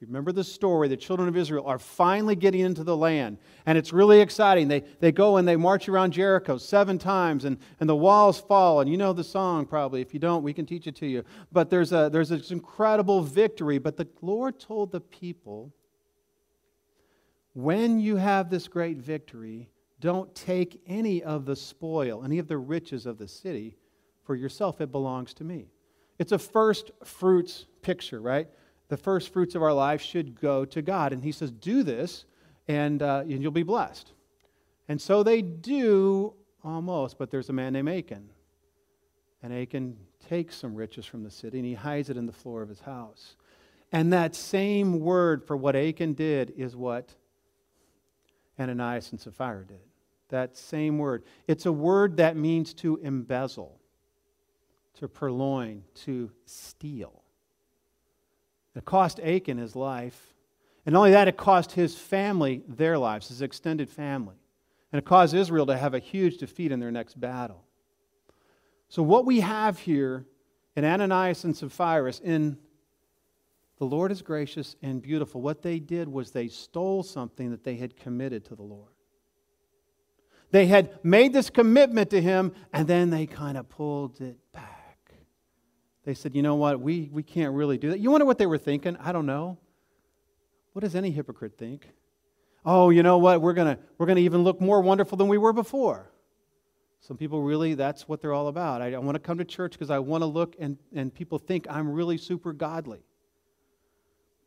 Remember 0.00 0.32
the 0.32 0.42
story? 0.42 0.88
The 0.88 0.96
children 0.96 1.28
of 1.28 1.36
Israel 1.36 1.64
are 1.66 1.78
finally 1.78 2.34
getting 2.34 2.60
into 2.60 2.82
the 2.82 2.96
land, 2.96 3.38
and 3.66 3.78
it's 3.78 3.92
really 3.92 4.20
exciting. 4.20 4.66
They, 4.66 4.80
they 5.00 5.12
go 5.12 5.36
and 5.36 5.46
they 5.46 5.54
march 5.54 5.88
around 5.88 6.12
Jericho 6.12 6.58
seven 6.58 6.98
times, 6.98 7.44
and, 7.44 7.58
and 7.78 7.88
the 7.88 7.94
walls 7.94 8.40
fall. 8.40 8.80
And 8.80 8.90
you 8.90 8.96
know 8.96 9.12
the 9.12 9.22
song 9.22 9.64
probably. 9.64 10.00
If 10.00 10.12
you 10.12 10.18
don't, 10.18 10.42
we 10.42 10.52
can 10.52 10.66
teach 10.66 10.88
it 10.88 10.96
to 10.96 11.06
you. 11.06 11.24
But 11.52 11.70
there's, 11.70 11.92
a, 11.92 12.10
there's 12.10 12.30
this 12.30 12.50
incredible 12.50 13.22
victory. 13.22 13.78
But 13.78 13.96
the 13.96 14.08
Lord 14.20 14.58
told 14.58 14.90
the 14.90 15.00
people 15.00 15.72
when 17.54 18.00
you 18.00 18.16
have 18.16 18.50
this 18.50 18.66
great 18.66 18.96
victory, 18.96 19.68
don't 20.02 20.34
take 20.34 20.82
any 20.84 21.22
of 21.22 21.46
the 21.46 21.54
spoil, 21.54 22.24
any 22.24 22.40
of 22.40 22.48
the 22.48 22.58
riches 22.58 23.06
of 23.06 23.18
the 23.18 23.28
city 23.28 23.76
for 24.24 24.34
yourself. 24.34 24.80
It 24.80 24.90
belongs 24.90 25.32
to 25.34 25.44
me. 25.44 25.68
It's 26.18 26.32
a 26.32 26.38
first 26.38 26.90
fruits 27.04 27.66
picture, 27.82 28.20
right? 28.20 28.48
The 28.88 28.96
first 28.96 29.32
fruits 29.32 29.54
of 29.54 29.62
our 29.62 29.72
life 29.72 30.02
should 30.02 30.40
go 30.40 30.64
to 30.66 30.82
God. 30.82 31.12
And 31.12 31.22
he 31.22 31.30
says, 31.30 31.52
Do 31.52 31.84
this, 31.84 32.24
and, 32.66 33.00
uh, 33.00 33.20
and 33.20 33.40
you'll 33.40 33.52
be 33.52 33.62
blessed. 33.62 34.12
And 34.88 35.00
so 35.00 35.22
they 35.22 35.40
do 35.40 36.34
almost, 36.64 37.16
but 37.16 37.30
there's 37.30 37.48
a 37.48 37.52
man 37.52 37.72
named 37.72 37.88
Achan. 37.88 38.28
And 39.40 39.54
Achan 39.54 39.96
takes 40.28 40.56
some 40.56 40.74
riches 40.74 41.06
from 41.06 41.22
the 41.22 41.30
city 41.30 41.58
and 41.58 41.66
he 41.66 41.74
hides 41.74 42.10
it 42.10 42.16
in 42.16 42.26
the 42.26 42.32
floor 42.32 42.62
of 42.62 42.68
his 42.68 42.80
house. 42.80 43.36
And 43.92 44.12
that 44.12 44.34
same 44.34 44.98
word 44.98 45.44
for 45.44 45.56
what 45.56 45.76
Achan 45.76 46.14
did 46.14 46.52
is 46.56 46.74
what 46.74 47.14
Ananias 48.58 49.12
and 49.12 49.20
Sapphira 49.20 49.64
did 49.64 49.80
that 50.32 50.56
same 50.56 50.98
word. 50.98 51.22
It's 51.46 51.66
a 51.66 51.72
word 51.72 52.16
that 52.16 52.36
means 52.36 52.74
to 52.74 52.98
embezzle, 53.02 53.80
to 54.94 55.08
purloin, 55.08 55.84
to 56.04 56.30
steal. 56.44 57.22
It 58.74 58.84
cost 58.84 59.20
Achan 59.20 59.58
his 59.58 59.76
life. 59.76 60.34
And 60.84 60.94
not 60.94 61.00
only 61.00 61.10
that, 61.12 61.28
it 61.28 61.36
cost 61.36 61.72
his 61.72 61.94
family 61.94 62.62
their 62.66 62.98
lives, 62.98 63.28
his 63.28 63.42
extended 63.42 63.88
family. 63.88 64.36
And 64.90 64.98
it 64.98 65.04
caused 65.04 65.34
Israel 65.34 65.66
to 65.66 65.76
have 65.76 65.94
a 65.94 65.98
huge 65.98 66.38
defeat 66.38 66.72
in 66.72 66.80
their 66.80 66.90
next 66.90 67.18
battle. 67.20 67.64
So, 68.88 69.02
what 69.02 69.24
we 69.24 69.40
have 69.40 69.78
here 69.78 70.26
in 70.76 70.84
Ananias 70.84 71.44
and 71.44 71.56
Sapphira, 71.56 72.12
in 72.22 72.58
the 73.78 73.84
Lord 73.84 74.12
is 74.12 74.22
gracious 74.22 74.76
and 74.82 75.00
beautiful, 75.00 75.40
what 75.40 75.62
they 75.62 75.78
did 75.78 76.08
was 76.08 76.30
they 76.30 76.48
stole 76.48 77.02
something 77.02 77.50
that 77.50 77.64
they 77.64 77.76
had 77.76 77.96
committed 77.96 78.44
to 78.46 78.54
the 78.54 78.62
Lord. 78.62 78.92
They 80.52 80.66
had 80.66 81.02
made 81.02 81.32
this 81.32 81.50
commitment 81.50 82.10
to 82.10 82.20
him, 82.20 82.52
and 82.72 82.86
then 82.86 83.10
they 83.10 83.26
kind 83.26 83.56
of 83.56 83.68
pulled 83.68 84.20
it 84.20 84.36
back. 84.52 85.12
They 86.04 86.14
said, 86.14 86.34
you 86.34 86.42
know 86.42 86.56
what, 86.56 86.78
we, 86.78 87.08
we 87.10 87.22
can't 87.22 87.54
really 87.54 87.78
do 87.78 87.90
that. 87.90 88.00
You 88.00 88.10
wonder 88.10 88.26
what 88.26 88.36
they 88.36 88.46
were 88.46 88.58
thinking? 88.58 88.96
I 88.98 89.12
don't 89.12 89.26
know. 89.26 89.58
What 90.74 90.82
does 90.82 90.94
any 90.94 91.10
hypocrite 91.10 91.56
think? 91.56 91.88
Oh, 92.64 92.90
you 92.90 93.02
know 93.02 93.18
what, 93.18 93.40
we're 93.40 93.54
going 93.54 93.76
to 93.76 93.82
we're 93.98 94.06
gonna 94.06 94.20
even 94.20 94.44
look 94.44 94.60
more 94.60 94.80
wonderful 94.82 95.16
than 95.16 95.28
we 95.28 95.38
were 95.38 95.52
before. 95.52 96.12
Some 97.00 97.16
people 97.16 97.42
really, 97.42 97.74
that's 97.74 98.06
what 98.06 98.20
they're 98.20 98.32
all 98.32 98.48
about. 98.48 98.82
I, 98.82 98.92
I 98.92 98.98
want 98.98 99.16
to 99.16 99.20
come 99.20 99.38
to 99.38 99.44
church 99.44 99.72
because 99.72 99.90
I 99.90 99.98
want 99.98 100.22
to 100.22 100.26
look 100.26 100.54
and, 100.60 100.76
and 100.94 101.12
people 101.12 101.38
think 101.38 101.66
I'm 101.68 101.90
really 101.90 102.18
super 102.18 102.52
godly. 102.52 103.00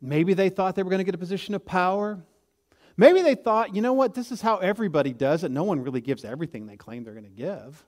Maybe 0.00 0.34
they 0.34 0.50
thought 0.50 0.76
they 0.76 0.82
were 0.82 0.90
going 0.90 0.98
to 0.98 1.04
get 1.04 1.14
a 1.14 1.18
position 1.18 1.54
of 1.54 1.66
power. 1.66 2.24
Maybe 2.96 3.20
they 3.20 3.34
thought, 3.34 3.74
you 3.74 3.82
know 3.82 3.92
what, 3.92 4.14
this 4.14 4.32
is 4.32 4.40
how 4.40 4.56
everybody 4.56 5.12
does 5.12 5.44
it. 5.44 5.50
No 5.50 5.64
one 5.64 5.82
really 5.82 6.00
gives 6.00 6.24
everything 6.24 6.66
they 6.66 6.76
claim 6.76 7.04
they're 7.04 7.12
going 7.12 7.24
to 7.24 7.30
give. 7.30 7.84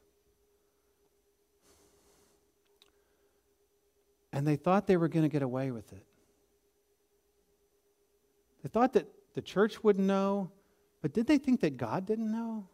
And 4.33 4.47
they 4.47 4.57
thought 4.57 4.87
they 4.87 4.99
were 4.99 5.09
going 5.09 5.23
to 5.23 5.31
get 5.31 5.43
away 5.43 5.71
with 5.71 5.91
it. 5.93 6.05
They 8.63 8.69
thought 8.69 8.93
that 8.93 9.07
the 9.35 9.41
church 9.41 9.83
wouldn't 9.83 10.07
know, 10.07 10.51
but 11.01 11.15
did 11.15 11.27
they 11.27 11.39
think 11.39 11.61
that 11.61 11.77
God 11.79 12.05
didn't 12.05 12.31
know? 12.31 12.69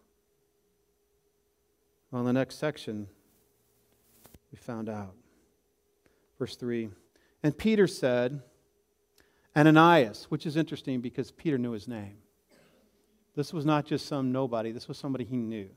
Well, 2.10 2.20
in 2.22 2.26
the 2.26 2.32
next 2.32 2.58
section, 2.58 3.06
we 4.50 4.56
found 4.56 4.88
out. 4.88 5.14
Verse 6.38 6.56
3 6.56 6.88
And 7.44 7.56
Peter 7.56 7.86
said, 7.86 8.42
Ananias, 9.56 10.24
which 10.30 10.46
is 10.46 10.56
interesting 10.56 11.00
because 11.00 11.30
Peter 11.30 11.58
knew 11.58 11.72
his 11.72 11.86
name. 11.86 12.16
This 13.34 13.52
was 13.52 13.64
not 13.64 13.84
just 13.84 14.06
some 14.06 14.32
nobody, 14.32 14.70
this 14.70 14.88
was 14.88 14.96
somebody 14.96 15.24
he 15.24 15.36
knew. 15.36 15.68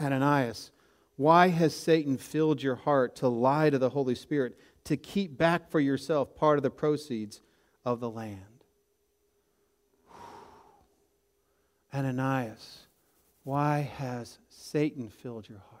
Ananias, 0.00 0.70
why 1.16 1.48
has 1.48 1.74
Satan 1.74 2.16
filled 2.16 2.62
your 2.62 2.74
heart 2.74 3.16
to 3.16 3.28
lie 3.28 3.70
to 3.70 3.78
the 3.78 3.90
Holy 3.90 4.14
Spirit, 4.14 4.58
to 4.84 4.96
keep 4.96 5.36
back 5.36 5.70
for 5.70 5.80
yourself 5.80 6.34
part 6.34 6.58
of 6.58 6.62
the 6.62 6.70
proceeds 6.70 7.40
of 7.84 8.00
the 8.00 8.10
land? 8.10 8.40
Ananias, 11.94 12.86
why 13.44 13.80
has 13.80 14.38
Satan 14.48 15.08
filled 15.08 15.48
your 15.48 15.58
heart? 15.58 15.73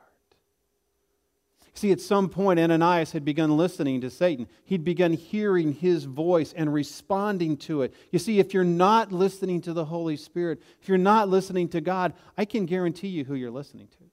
See, 1.76 1.90
at 1.90 2.00
some 2.00 2.28
point, 2.28 2.60
Ananias 2.60 3.10
had 3.10 3.24
begun 3.24 3.56
listening 3.56 4.00
to 4.02 4.10
Satan. 4.10 4.46
He'd 4.64 4.84
begun 4.84 5.12
hearing 5.12 5.72
his 5.72 6.04
voice 6.04 6.52
and 6.56 6.72
responding 6.72 7.56
to 7.58 7.82
it. 7.82 7.92
You 8.12 8.20
see, 8.20 8.38
if 8.38 8.54
you're 8.54 8.62
not 8.62 9.10
listening 9.10 9.60
to 9.62 9.72
the 9.72 9.84
Holy 9.84 10.16
Spirit, 10.16 10.62
if 10.80 10.88
you're 10.88 10.98
not 10.98 11.28
listening 11.28 11.68
to 11.70 11.80
God, 11.80 12.14
I 12.38 12.44
can 12.44 12.64
guarantee 12.64 13.08
you 13.08 13.24
who 13.24 13.34
you're 13.34 13.50
listening 13.50 13.88
to. 13.88 14.04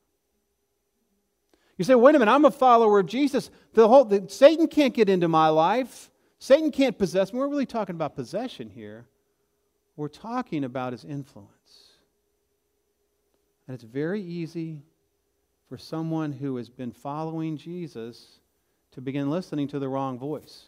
You 1.78 1.86
say, 1.86 1.94
wait 1.94 2.16
a 2.16 2.20
minute, 2.20 2.32
I'm 2.32 2.46
a 2.46 2.52
follower 2.52 3.00
of 3.00 3.06
Jesus. 3.06 3.52
The 3.74 3.88
whole, 3.88 4.06
the, 4.06 4.26
Satan 4.28 4.68
can't 4.68 4.94
get 4.94 5.08
into 5.08 5.28
my 5.28 5.50
life. 5.50 6.10
Satan 6.40 6.72
can't 6.72 6.98
possess 6.98 7.32
me. 7.32 7.40
We're 7.40 7.48
really 7.48 7.68
talking 7.68 7.96
about 7.96 8.16
possession 8.16 8.72
here. 8.72 9.06
We're 9.96 10.08
talking 10.08 10.64
about 10.64 10.94
his 10.94 11.06
influence. 11.06 11.92
And 13.68 13.76
it's 13.76 13.84
very 13.84 14.22
easy 14.22 14.82
for 15.72 15.78
someone 15.78 16.34
who 16.34 16.58
has 16.58 16.68
been 16.68 16.92
following 16.92 17.56
Jesus 17.56 18.42
to 18.92 19.00
begin 19.00 19.30
listening 19.30 19.70
to 19.70 19.80
the 19.80 19.88
wrong 19.88 20.20
voice. 20.20 20.66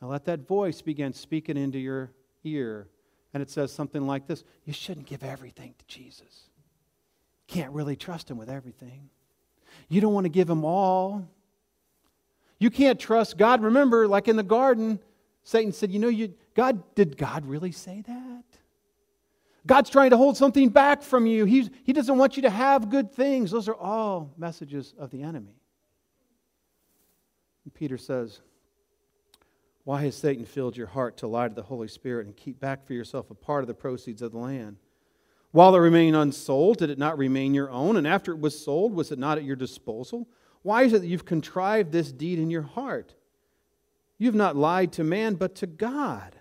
Now 0.00 0.08
let 0.08 0.24
that 0.24 0.48
voice 0.48 0.80
begin 0.80 1.12
speaking 1.12 1.58
into 1.58 1.78
your 1.78 2.10
ear 2.42 2.88
And 3.34 3.42
it 3.42 3.50
says 3.50 3.70
something 3.70 4.06
like 4.06 4.26
this 4.26 4.42
You 4.64 4.72
shouldn't 4.72 5.04
give 5.04 5.22
everything 5.22 5.74
to 5.78 5.84
Jesus. 5.84 6.48
Can't 7.46 7.72
really 7.72 7.94
trust 7.94 8.30
him 8.30 8.38
with 8.38 8.48
everything. 8.48 9.10
You 9.90 10.00
don't 10.00 10.14
want 10.14 10.24
to 10.24 10.30
give 10.30 10.48
him 10.48 10.64
all. 10.64 11.28
You 12.58 12.70
can't 12.70 12.98
trust 12.98 13.36
God. 13.36 13.60
Remember, 13.60 14.08
like 14.08 14.28
in 14.28 14.36
the 14.36 14.42
garden, 14.42 14.98
Satan 15.42 15.74
said, 15.74 15.92
You 15.92 15.98
know, 15.98 16.08
you, 16.08 16.32
God, 16.54 16.94
did 16.94 17.18
God 17.18 17.44
really 17.44 17.72
say 17.72 18.02
that? 18.06 18.44
God's 19.66 19.90
trying 19.90 20.10
to 20.10 20.16
hold 20.16 20.36
something 20.36 20.70
back 20.70 21.02
from 21.02 21.26
you. 21.26 21.44
He's, 21.44 21.70
he 21.84 21.92
doesn't 21.92 22.16
want 22.16 22.36
you 22.36 22.42
to 22.42 22.50
have 22.50 22.88
good 22.88 23.12
things. 23.12 23.50
Those 23.50 23.68
are 23.68 23.74
all 23.74 24.32
messages 24.36 24.94
of 24.98 25.10
the 25.10 25.22
enemy. 25.22 25.60
And 27.64 27.74
Peter 27.74 27.98
says, 27.98 28.40
Why 29.84 30.02
has 30.02 30.16
Satan 30.16 30.46
filled 30.46 30.76
your 30.76 30.86
heart 30.86 31.18
to 31.18 31.26
lie 31.26 31.48
to 31.48 31.54
the 31.54 31.62
Holy 31.62 31.88
Spirit 31.88 32.26
and 32.26 32.36
keep 32.36 32.58
back 32.58 32.86
for 32.86 32.94
yourself 32.94 33.30
a 33.30 33.34
part 33.34 33.62
of 33.62 33.68
the 33.68 33.74
proceeds 33.74 34.22
of 34.22 34.32
the 34.32 34.38
land? 34.38 34.76
While 35.52 35.74
it 35.74 35.80
remained 35.80 36.16
unsold, 36.16 36.78
did 36.78 36.90
it 36.90 36.98
not 36.98 37.18
remain 37.18 37.54
your 37.54 37.70
own? 37.70 37.96
And 37.96 38.06
after 38.06 38.32
it 38.32 38.40
was 38.40 38.62
sold, 38.62 38.94
was 38.94 39.10
it 39.10 39.18
not 39.18 39.36
at 39.36 39.44
your 39.44 39.56
disposal? 39.56 40.28
Why 40.62 40.84
is 40.84 40.92
it 40.92 41.00
that 41.00 41.08
you've 41.08 41.24
contrived 41.24 41.90
this 41.90 42.12
deed 42.12 42.38
in 42.38 42.50
your 42.50 42.62
heart? 42.62 43.14
You've 44.16 44.34
not 44.34 44.56
lied 44.56 44.92
to 44.92 45.04
man, 45.04 45.34
but 45.34 45.54
to 45.56 45.66
God. 45.66 46.36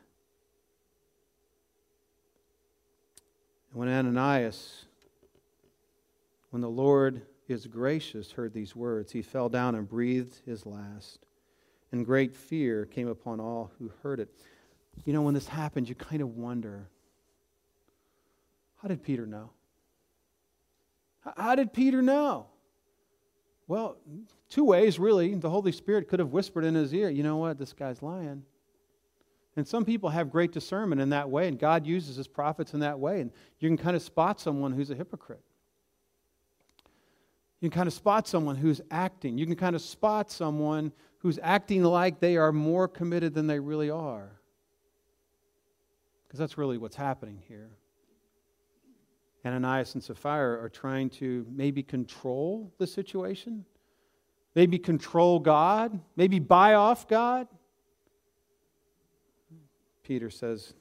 And 3.72 3.80
when 3.80 3.90
Ananias, 3.90 4.86
when 6.50 6.62
the 6.62 6.70
Lord 6.70 7.22
is 7.48 7.68
gracious, 7.68 8.32
heard 8.32 8.54
these 8.54 8.76
words, 8.76 9.12
he 9.12 9.22
fell 9.22 9.50
down 9.50 9.76
and 9.76 9.88
breathed 9.88 10.42
his 10.46 10.66
last. 10.66 11.20
And 11.92 12.06
great 12.06 12.36
fear 12.36 12.86
came 12.86 13.08
upon 13.08 13.40
all 13.40 13.72
who 13.80 13.92
heard 14.04 14.20
it. 14.20 14.30
You 15.06 15.14
know, 15.14 15.22
when 15.22 15.34
this 15.34 15.48
happens, 15.48 15.90
you 15.90 15.96
kind 15.96 16.22
of 16.22 16.36
wonder 16.36 16.90
how 18.82 18.88
did 18.88 19.04
Peter 19.04 19.26
know? 19.26 19.52
How 21.36 21.56
did 21.56 21.74
Peter 21.74 22.02
know? 22.02 22.48
Well, 23.68 23.98
two 24.50 24.64
ways, 24.64 24.98
really. 24.98 25.36
The 25.36 25.50
Holy 25.50 25.72
Spirit 25.72 26.08
could 26.08 26.20
have 26.20 26.32
whispered 26.32 26.64
in 26.64 26.76
his 26.76 26.94
ear, 26.94 27.10
you 27.10 27.24
know 27.24 27.38
what, 27.38 27.58
this 27.58 27.74
guy's 27.74 28.02
lying. 28.02 28.44
And 29.60 29.68
some 29.68 29.84
people 29.84 30.10
have 30.10 30.32
great 30.32 30.54
discernment 30.54 31.02
in 31.02 31.10
that 31.10 31.30
way, 31.30 31.50
and 31.50 31.60
God 31.60 31.86
uses 31.86 32.16
his 32.16 32.30
prophets 32.30 32.74
in 32.74 32.80
that 32.80 32.98
way. 32.98 33.20
And 33.20 33.30
you 33.60 33.68
can 33.68 33.76
kind 33.76 33.94
of 33.94 34.02
spot 34.02 34.40
someone 34.40 34.72
who's 34.72 34.90
a 34.90 34.96
hypocrite. 34.96 35.42
You 37.60 37.70
can 37.70 37.76
kind 37.76 37.88
of 37.88 37.94
spot 37.94 38.26
someone 38.26 38.56
who's 38.56 38.80
acting. 38.90 39.38
You 39.38 39.46
can 39.46 39.58
kind 39.58 39.76
of 39.76 39.82
spot 39.82 40.32
someone 40.32 40.94
who's 41.18 41.40
acting 41.44 41.84
like 41.84 42.22
they 42.22 42.38
are 42.38 42.54
more 42.54 42.88
committed 42.88 43.34
than 43.34 43.48
they 43.48 43.60
really 43.60 43.90
are. 43.90 44.32
Because 46.26 46.40
that's 46.40 46.58
really 46.58 46.78
what's 46.78 46.96
happening 46.96 47.42
here. 47.50 47.70
Ananias 49.46 49.94
and 49.96 50.02
Sapphira 50.02 50.64
are 50.64 50.70
trying 50.70 51.10
to 51.10 51.46
maybe 51.52 51.84
control 51.84 52.72
the 52.78 52.88
situation, 52.88 53.66
maybe 54.56 54.80
control 54.80 55.38
God, 55.38 56.00
maybe 56.16 56.40
buy 56.40 56.76
off 56.76 57.10
God. 57.10 57.50
Peter 60.10 60.32
says, 60.32 60.74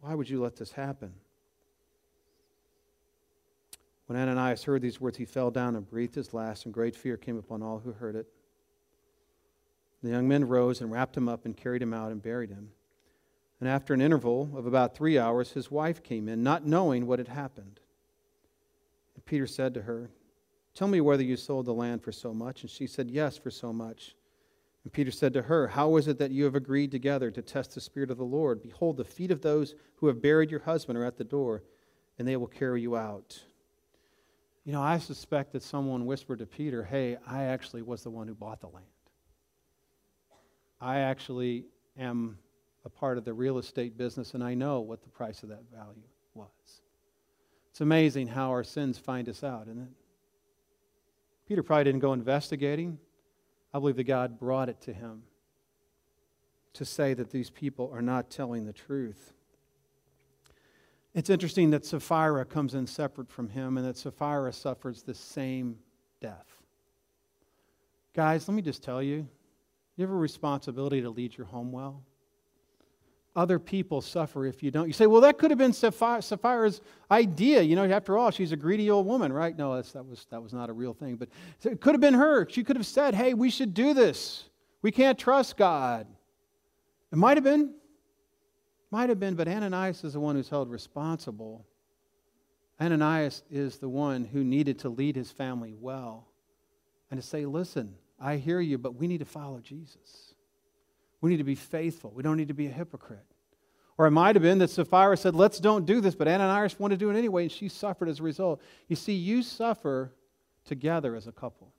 Why 0.00 0.12
would 0.12 0.28
you 0.28 0.42
let 0.42 0.56
this 0.56 0.72
happen? 0.72 1.12
When 4.06 4.18
Ananias 4.18 4.64
heard 4.64 4.82
these 4.82 5.00
words, 5.00 5.16
he 5.16 5.24
fell 5.24 5.52
down 5.52 5.76
and 5.76 5.88
breathed 5.88 6.16
his 6.16 6.34
last, 6.34 6.64
and 6.64 6.74
great 6.74 6.96
fear 6.96 7.16
came 7.16 7.38
upon 7.38 7.62
all 7.62 7.78
who 7.78 7.92
heard 7.92 8.16
it. 8.16 8.26
The 10.02 10.10
young 10.10 10.26
men 10.26 10.48
rose 10.48 10.80
and 10.80 10.90
wrapped 10.90 11.16
him 11.16 11.28
up 11.28 11.44
and 11.44 11.56
carried 11.56 11.80
him 11.80 11.94
out 11.94 12.10
and 12.10 12.20
buried 12.20 12.50
him. 12.50 12.70
And 13.60 13.68
after 13.68 13.94
an 13.94 14.00
interval 14.00 14.50
of 14.56 14.66
about 14.66 14.96
three 14.96 15.16
hours, 15.16 15.52
his 15.52 15.70
wife 15.70 16.02
came 16.02 16.28
in, 16.28 16.42
not 16.42 16.66
knowing 16.66 17.06
what 17.06 17.20
had 17.20 17.28
happened. 17.28 17.78
And 19.14 19.24
Peter 19.24 19.46
said 19.46 19.74
to 19.74 19.82
her, 19.82 20.10
Tell 20.74 20.88
me 20.88 21.00
whether 21.00 21.22
you 21.22 21.36
sold 21.36 21.66
the 21.66 21.72
land 21.72 22.02
for 22.02 22.10
so 22.10 22.34
much. 22.34 22.62
And 22.62 22.70
she 22.70 22.88
said, 22.88 23.12
Yes, 23.12 23.36
for 23.36 23.52
so 23.52 23.72
much. 23.72 24.16
And 24.84 24.92
Peter 24.92 25.10
said 25.10 25.32
to 25.34 25.42
her, 25.42 25.68
How 25.68 25.96
is 25.96 26.08
it 26.08 26.18
that 26.18 26.30
you 26.30 26.44
have 26.44 26.54
agreed 26.54 26.90
together 26.90 27.30
to 27.30 27.42
test 27.42 27.74
the 27.74 27.80
Spirit 27.80 28.10
of 28.10 28.18
the 28.18 28.24
Lord? 28.24 28.62
Behold, 28.62 28.96
the 28.96 29.04
feet 29.04 29.30
of 29.30 29.42
those 29.42 29.74
who 29.96 30.08
have 30.08 30.22
buried 30.22 30.50
your 30.50 30.60
husband 30.60 30.98
are 30.98 31.04
at 31.04 31.16
the 31.16 31.24
door, 31.24 31.62
and 32.18 32.26
they 32.26 32.36
will 32.36 32.48
carry 32.48 32.82
you 32.82 32.96
out. 32.96 33.40
You 34.64 34.72
know, 34.72 34.82
I 34.82 34.98
suspect 34.98 35.52
that 35.52 35.62
someone 35.62 36.06
whispered 36.06 36.40
to 36.40 36.46
Peter, 36.46 36.82
Hey, 36.82 37.16
I 37.26 37.44
actually 37.44 37.82
was 37.82 38.02
the 38.02 38.10
one 38.10 38.26
who 38.26 38.34
bought 38.34 38.60
the 38.60 38.68
land. 38.68 38.86
I 40.80 41.00
actually 41.00 41.66
am 41.96 42.38
a 42.84 42.88
part 42.88 43.18
of 43.18 43.24
the 43.24 43.32
real 43.32 43.58
estate 43.58 43.96
business, 43.96 44.34
and 44.34 44.42
I 44.42 44.54
know 44.54 44.80
what 44.80 45.02
the 45.02 45.08
price 45.08 45.44
of 45.44 45.48
that 45.50 45.62
value 45.72 46.02
was. 46.34 46.48
It's 47.70 47.80
amazing 47.80 48.26
how 48.26 48.50
our 48.50 48.64
sins 48.64 48.98
find 48.98 49.28
us 49.28 49.44
out, 49.44 49.68
isn't 49.68 49.78
it? 49.78 49.88
Peter 51.46 51.62
probably 51.62 51.84
didn't 51.84 52.00
go 52.00 52.12
investigating. 52.12 52.98
I 53.72 53.78
believe 53.78 53.96
that 53.96 54.04
God 54.04 54.38
brought 54.38 54.68
it 54.68 54.80
to 54.82 54.92
him 54.92 55.22
to 56.74 56.84
say 56.84 57.14
that 57.14 57.30
these 57.30 57.50
people 57.50 57.90
are 57.92 58.02
not 58.02 58.30
telling 58.30 58.64
the 58.64 58.72
truth. 58.72 59.32
It's 61.14 61.28
interesting 61.28 61.70
that 61.70 61.84
Sapphira 61.84 62.44
comes 62.44 62.74
in 62.74 62.86
separate 62.86 63.30
from 63.30 63.50
him 63.50 63.76
and 63.76 63.86
that 63.86 63.98
Sapphira 63.98 64.52
suffers 64.52 65.02
the 65.02 65.14
same 65.14 65.78
death. 66.20 66.62
Guys, 68.14 68.48
let 68.48 68.54
me 68.54 68.62
just 68.62 68.82
tell 68.82 69.02
you 69.02 69.28
you 69.96 70.02
have 70.02 70.10
a 70.10 70.14
responsibility 70.16 71.02
to 71.02 71.10
lead 71.10 71.36
your 71.36 71.46
home 71.46 71.70
well 71.70 72.02
other 73.34 73.58
people 73.58 74.00
suffer 74.00 74.44
if 74.44 74.62
you 74.62 74.70
don't. 74.70 74.86
You 74.86 74.92
say, 74.92 75.06
well, 75.06 75.22
that 75.22 75.38
could 75.38 75.50
have 75.50 75.58
been 75.58 75.72
Sapphira's 75.72 76.80
idea. 77.10 77.62
You 77.62 77.76
know, 77.76 77.84
after 77.84 78.18
all, 78.18 78.30
she's 78.30 78.52
a 78.52 78.56
greedy 78.56 78.90
old 78.90 79.06
woman, 79.06 79.32
right? 79.32 79.56
No, 79.56 79.80
that, 79.80 80.06
was, 80.06 80.26
that 80.30 80.42
was 80.42 80.52
not 80.52 80.68
a 80.68 80.72
real 80.72 80.92
thing. 80.92 81.16
But 81.16 81.28
it 81.64 81.80
could 81.80 81.94
have 81.94 82.00
been 82.00 82.14
her. 82.14 82.46
She 82.50 82.62
could 82.62 82.76
have 82.76 82.86
said, 82.86 83.14
hey, 83.14 83.32
we 83.32 83.48
should 83.48 83.72
do 83.72 83.94
this. 83.94 84.44
We 84.82 84.90
can't 84.90 85.18
trust 85.18 85.56
God. 85.56 86.06
It 87.10 87.16
might 87.16 87.36
have 87.36 87.44
been. 87.44 87.74
Might 88.90 89.08
have 89.08 89.18
been, 89.18 89.36
but 89.36 89.48
Ananias 89.48 90.04
is 90.04 90.12
the 90.12 90.20
one 90.20 90.36
who's 90.36 90.50
held 90.50 90.70
responsible. 90.70 91.64
Ananias 92.78 93.42
is 93.50 93.78
the 93.78 93.88
one 93.88 94.24
who 94.24 94.44
needed 94.44 94.80
to 94.80 94.90
lead 94.90 95.16
his 95.16 95.30
family 95.30 95.72
well 95.72 96.28
and 97.10 97.18
to 97.18 97.26
say, 97.26 97.46
listen, 97.46 97.94
I 98.20 98.36
hear 98.36 98.60
you, 98.60 98.76
but 98.76 98.94
we 98.94 99.06
need 99.06 99.20
to 99.20 99.24
follow 99.24 99.60
Jesus. 99.60 100.31
We 101.22 101.30
need 101.30 101.38
to 101.38 101.44
be 101.44 101.54
faithful. 101.54 102.10
We 102.14 102.22
don't 102.22 102.36
need 102.36 102.48
to 102.48 102.54
be 102.54 102.66
a 102.66 102.70
hypocrite. 102.70 103.24
Or 103.96 104.06
it 104.06 104.10
might 104.10 104.34
have 104.36 104.42
been 104.42 104.58
that 104.58 104.68
Sapphira 104.68 105.16
said, 105.16 105.34
Let's 105.34 105.58
don't 105.58 105.86
do 105.86 106.00
this, 106.00 106.14
but 106.14 106.28
Ananias 106.28 106.78
wanted 106.78 106.98
to 106.98 107.04
do 107.06 107.10
it 107.10 107.16
anyway, 107.16 107.44
and 107.44 107.52
she 107.52 107.68
suffered 107.68 108.08
as 108.08 108.20
a 108.20 108.22
result. 108.22 108.60
You 108.88 108.96
see, 108.96 109.14
you 109.14 109.42
suffer 109.42 110.12
together 110.64 111.14
as 111.14 111.26
a 111.26 111.32
couple. 111.32 111.72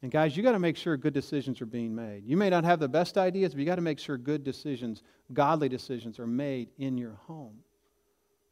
And 0.00 0.12
guys, 0.12 0.36
you 0.36 0.44
got 0.44 0.52
to 0.52 0.60
make 0.60 0.76
sure 0.76 0.96
good 0.96 1.12
decisions 1.12 1.60
are 1.60 1.66
being 1.66 1.92
made. 1.92 2.22
You 2.24 2.36
may 2.36 2.50
not 2.50 2.62
have 2.64 2.78
the 2.78 2.88
best 2.88 3.18
ideas, 3.18 3.52
but 3.52 3.60
you 3.60 3.66
got 3.66 3.76
to 3.76 3.82
make 3.82 3.98
sure 3.98 4.16
good 4.16 4.44
decisions, 4.44 5.02
godly 5.32 5.68
decisions, 5.68 6.20
are 6.20 6.26
made 6.26 6.68
in 6.78 6.96
your 6.96 7.18
home. 7.26 7.58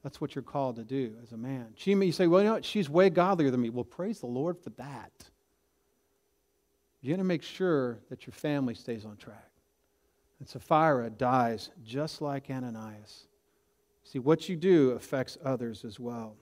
That's 0.02 0.20
what 0.20 0.34
you're 0.34 0.42
called 0.42 0.76
to 0.76 0.84
do 0.84 1.14
as 1.22 1.30
a 1.32 1.36
man. 1.36 1.68
She 1.76 1.94
may 1.94 2.06
you 2.06 2.12
say, 2.12 2.26
well, 2.26 2.40
you 2.40 2.48
know 2.48 2.54
what? 2.54 2.64
She's 2.64 2.90
way 2.90 3.10
godlier 3.10 3.52
than 3.52 3.60
me. 3.60 3.70
Well, 3.70 3.84
praise 3.84 4.18
the 4.18 4.26
Lord 4.26 4.58
for 4.58 4.70
that. 4.70 5.12
You 7.00 7.12
got 7.12 7.18
to 7.18 7.24
make 7.24 7.42
sure 7.42 8.00
that 8.08 8.26
your 8.26 8.32
family 8.32 8.74
stays 8.74 9.04
on 9.04 9.16
track. 9.16 9.50
And 10.38 10.48
Sapphira 10.48 11.10
dies 11.10 11.70
just 11.84 12.20
like 12.20 12.50
Ananias. 12.50 13.26
See, 14.04 14.18
what 14.18 14.48
you 14.48 14.56
do 14.56 14.90
affects 14.92 15.38
others 15.44 15.84
as 15.84 15.98
well. 15.98 16.36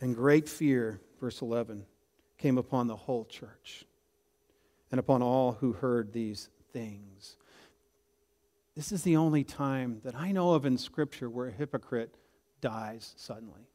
And 0.00 0.14
great 0.14 0.48
fear, 0.48 1.00
verse 1.20 1.40
11, 1.40 1.86
came 2.38 2.58
upon 2.58 2.86
the 2.86 2.96
whole 2.96 3.24
church 3.24 3.84
and 4.90 4.98
upon 4.98 5.22
all 5.22 5.52
who 5.52 5.72
heard 5.72 6.12
these 6.12 6.50
things. 6.72 7.36
This 8.76 8.92
is 8.92 9.02
the 9.02 9.16
only 9.16 9.44
time 9.44 10.00
that 10.04 10.14
I 10.14 10.32
know 10.32 10.52
of 10.52 10.66
in 10.66 10.76
Scripture 10.76 11.30
where 11.30 11.46
a 11.46 11.52
hypocrite 11.52 12.16
dies 12.60 13.14
suddenly. 13.16 13.68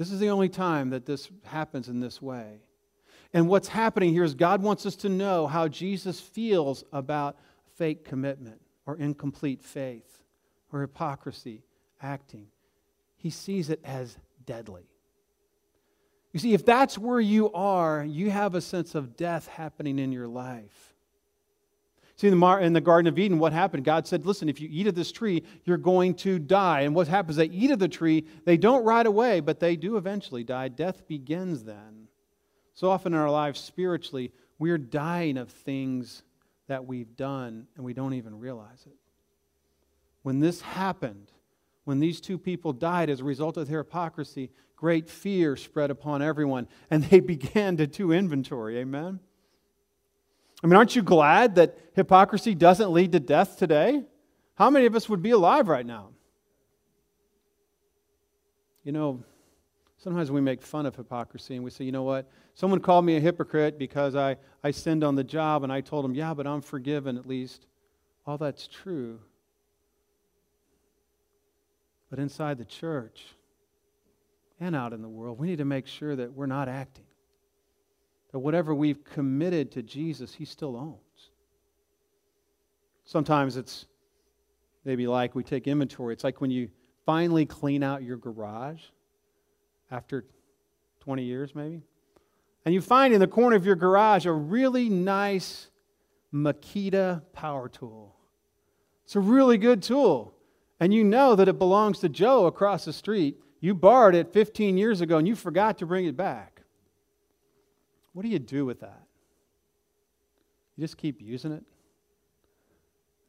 This 0.00 0.12
is 0.12 0.18
the 0.18 0.30
only 0.30 0.48
time 0.48 0.88
that 0.90 1.04
this 1.04 1.28
happens 1.44 1.90
in 1.90 2.00
this 2.00 2.22
way. 2.22 2.62
And 3.34 3.50
what's 3.50 3.68
happening 3.68 4.14
here 4.14 4.24
is 4.24 4.32
God 4.34 4.62
wants 4.62 4.86
us 4.86 4.96
to 4.96 5.10
know 5.10 5.46
how 5.46 5.68
Jesus 5.68 6.18
feels 6.18 6.84
about 6.90 7.36
fake 7.76 8.02
commitment 8.02 8.62
or 8.86 8.96
incomplete 8.96 9.62
faith 9.62 10.22
or 10.72 10.80
hypocrisy 10.80 11.64
acting. 12.00 12.46
He 13.18 13.28
sees 13.28 13.68
it 13.68 13.78
as 13.84 14.16
deadly. 14.46 14.88
You 16.32 16.40
see, 16.40 16.54
if 16.54 16.64
that's 16.64 16.96
where 16.96 17.20
you 17.20 17.52
are, 17.52 18.02
you 18.02 18.30
have 18.30 18.54
a 18.54 18.62
sense 18.62 18.94
of 18.94 19.18
death 19.18 19.48
happening 19.48 19.98
in 19.98 20.12
your 20.12 20.28
life. 20.28 20.89
See, 22.16 22.28
in 22.28 22.38
the, 22.38 22.46
in 22.58 22.72
the 22.72 22.80
Garden 22.80 23.08
of 23.08 23.18
Eden, 23.18 23.38
what 23.38 23.52
happened? 23.52 23.84
God 23.84 24.06
said, 24.06 24.26
Listen, 24.26 24.48
if 24.48 24.60
you 24.60 24.68
eat 24.70 24.86
of 24.86 24.94
this 24.94 25.10
tree, 25.10 25.42
you're 25.64 25.78
going 25.78 26.14
to 26.16 26.38
die. 26.38 26.82
And 26.82 26.94
what 26.94 27.08
happens? 27.08 27.36
They 27.36 27.46
eat 27.46 27.70
of 27.70 27.78
the 27.78 27.88
tree. 27.88 28.26
They 28.44 28.56
don't 28.56 28.84
right 28.84 29.06
away, 29.06 29.40
but 29.40 29.60
they 29.60 29.76
do 29.76 29.96
eventually 29.96 30.44
die. 30.44 30.68
Death 30.68 31.06
begins 31.08 31.64
then. 31.64 32.08
So 32.74 32.90
often 32.90 33.14
in 33.14 33.18
our 33.18 33.30
lives, 33.30 33.60
spiritually, 33.60 34.32
we're 34.58 34.78
dying 34.78 35.38
of 35.38 35.50
things 35.50 36.22
that 36.68 36.86
we've 36.86 37.16
done 37.16 37.66
and 37.74 37.84
we 37.84 37.92
don't 37.92 38.14
even 38.14 38.38
realize 38.38 38.84
it. 38.86 38.96
when 40.22 40.38
this 40.38 40.60
happened, 40.60 41.32
when 41.84 41.98
these 41.98 42.20
two 42.20 42.38
people 42.38 42.72
died 42.72 43.10
as 43.10 43.20
a 43.20 43.24
result 43.24 43.56
of 43.56 43.66
their 43.66 43.78
hypocrisy, 43.78 44.50
great 44.76 45.08
fear 45.08 45.56
spread 45.56 45.90
upon 45.90 46.22
everyone, 46.22 46.68
and 46.90 47.02
they 47.04 47.20
began 47.34 47.76
to 47.78 47.86
do 47.86 48.12
inventory. 48.12 48.78
Amen? 48.78 49.20
I 50.62 50.66
mean, 50.66 50.76
aren't 50.76 50.94
you 50.94 51.02
glad 51.02 51.54
that 51.54 51.78
hypocrisy 51.94 52.54
doesn't 52.54 52.92
lead 52.92 53.12
to 53.12 53.20
death 53.20 53.56
today? 53.56 54.02
How 54.56 54.68
many 54.68 54.86
of 54.86 54.94
us 54.94 55.08
would 55.08 55.22
be 55.22 55.30
alive 55.30 55.68
right 55.68 55.86
now? 55.86 56.10
You 58.84 58.92
know, 58.92 59.24
sometimes 59.98 60.30
we 60.30 60.40
make 60.40 60.62
fun 60.62 60.86
of 60.86 60.96
hypocrisy 60.96 61.54
and 61.54 61.64
we 61.64 61.70
say, 61.70 61.84
you 61.84 61.92
know 61.92 62.02
what? 62.02 62.30
Someone 62.54 62.80
called 62.80 63.04
me 63.04 63.16
a 63.16 63.20
hypocrite 63.20 63.78
because 63.78 64.14
I, 64.14 64.36
I 64.62 64.70
sinned 64.70 65.02
on 65.02 65.14
the 65.14 65.24
job 65.24 65.64
and 65.64 65.72
I 65.72 65.80
told 65.80 66.04
him, 66.04 66.14
yeah, 66.14 66.34
but 66.34 66.46
I'm 66.46 66.60
forgiven 66.60 67.16
at 67.16 67.26
least. 67.26 67.66
All 68.26 68.36
that's 68.36 68.66
true. 68.66 69.20
But 72.10 72.18
inside 72.18 72.58
the 72.58 72.64
church 72.64 73.24
and 74.58 74.76
out 74.76 74.92
in 74.92 75.00
the 75.00 75.08
world, 75.08 75.38
we 75.38 75.46
need 75.46 75.58
to 75.58 75.64
make 75.64 75.86
sure 75.86 76.14
that 76.16 76.34
we're 76.34 76.46
not 76.46 76.68
acting. 76.68 77.04
That 78.32 78.38
whatever 78.38 78.74
we've 78.74 79.02
committed 79.04 79.72
to 79.72 79.82
Jesus, 79.82 80.34
He 80.34 80.44
still 80.44 80.76
owns. 80.76 81.30
Sometimes 83.04 83.56
it's 83.56 83.86
maybe 84.84 85.06
like 85.06 85.34
we 85.34 85.42
take 85.42 85.66
inventory. 85.66 86.12
It's 86.12 86.24
like 86.24 86.40
when 86.40 86.50
you 86.50 86.68
finally 87.04 87.44
clean 87.44 87.82
out 87.82 88.02
your 88.02 88.16
garage 88.16 88.82
after 89.90 90.24
20 91.00 91.24
years, 91.24 91.54
maybe, 91.54 91.82
and 92.64 92.74
you 92.74 92.80
find 92.80 93.12
in 93.12 93.20
the 93.20 93.26
corner 93.26 93.56
of 93.56 93.66
your 93.66 93.74
garage 93.74 94.26
a 94.26 94.32
really 94.32 94.88
nice 94.88 95.68
Makita 96.32 97.22
power 97.32 97.68
tool. 97.68 98.14
It's 99.04 99.16
a 99.16 99.20
really 99.20 99.58
good 99.58 99.82
tool 99.82 100.36
and 100.80 100.94
you 100.94 101.04
know 101.04 101.36
that 101.36 101.46
it 101.46 101.58
belongs 101.58 101.98
to 102.00 102.08
Joe 102.08 102.46
across 102.46 102.86
the 102.86 102.92
street, 102.92 103.38
you 103.60 103.74
borrowed 103.74 104.14
it 104.14 104.32
15 104.32 104.78
years 104.78 105.02
ago 105.02 105.18
and 105.18 105.28
you 105.28 105.36
forgot 105.36 105.78
to 105.78 105.86
bring 105.86 106.06
it 106.06 106.16
back. 106.16 106.59
What 108.12 108.22
do 108.22 108.28
you 108.28 108.38
do 108.38 108.64
with 108.64 108.80
that? 108.80 109.02
You 110.76 110.82
just 110.84 110.96
keep 110.96 111.20
using 111.20 111.52
it? 111.52 111.64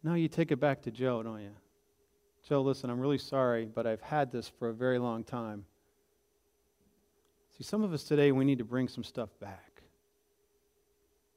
No, 0.03 0.15
you 0.15 0.27
take 0.27 0.51
it 0.51 0.59
back 0.59 0.81
to 0.83 0.91
Joe, 0.91 1.21
don't 1.21 1.41
you? 1.41 1.51
Joe, 2.47 2.61
listen, 2.61 2.89
I'm 2.89 2.99
really 2.99 3.19
sorry, 3.19 3.65
but 3.65 3.85
I've 3.85 4.01
had 4.01 4.31
this 4.31 4.47
for 4.47 4.69
a 4.69 4.73
very 4.73 4.97
long 4.97 5.23
time. 5.23 5.65
See, 7.57 7.63
some 7.63 7.83
of 7.83 7.93
us 7.93 8.03
today, 8.03 8.31
we 8.31 8.45
need 8.45 8.57
to 8.57 8.65
bring 8.65 8.87
some 8.87 9.03
stuff 9.03 9.29
back 9.39 9.83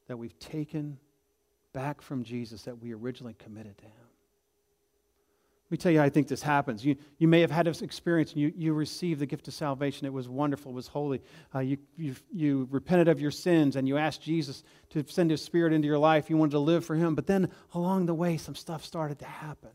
that 0.07 0.17
we've 0.17 0.37
taken 0.39 0.97
back 1.73 2.01
from 2.01 2.23
Jesus 2.23 2.63
that 2.63 2.79
we 2.79 2.93
originally 2.93 3.35
committed 3.37 3.77
to 3.77 3.85
Him. 3.85 4.04
Let 5.65 5.71
me 5.71 5.77
tell 5.77 5.91
you 5.91 5.97
how 5.97 6.05
I 6.05 6.09
think 6.09 6.27
this 6.27 6.43
happens. 6.43 6.85
You, 6.85 6.95
you 7.17 7.27
may 7.27 7.41
have 7.41 7.49
had 7.49 7.65
this 7.65 7.81
experience 7.81 8.33
and 8.33 8.41
you, 8.41 8.53
you 8.55 8.73
received 8.73 9.19
the 9.19 9.25
gift 9.25 9.47
of 9.47 9.53
salvation. 9.55 10.05
It 10.05 10.13
was 10.13 10.29
wonderful, 10.29 10.71
it 10.71 10.75
was 10.75 10.87
holy. 10.87 11.21
Uh, 11.55 11.59
you, 11.59 11.77
you, 11.97 12.15
you 12.31 12.67
repented 12.69 13.07
of 13.07 13.19
your 13.19 13.31
sins 13.31 13.75
and 13.75 13.87
you 13.87 13.97
asked 13.97 14.21
Jesus 14.21 14.63
to 14.91 15.03
send 15.07 15.31
his 15.31 15.41
spirit 15.41 15.73
into 15.73 15.87
your 15.87 15.97
life. 15.97 16.29
You 16.29 16.37
wanted 16.37 16.51
to 16.51 16.59
live 16.59 16.85
for 16.85 16.93
him. 16.93 17.15
But 17.15 17.25
then 17.25 17.49
along 17.73 18.05
the 18.05 18.13
way, 18.13 18.37
some 18.37 18.53
stuff 18.53 18.85
started 18.85 19.17
to 19.19 19.25
happen. 19.25 19.71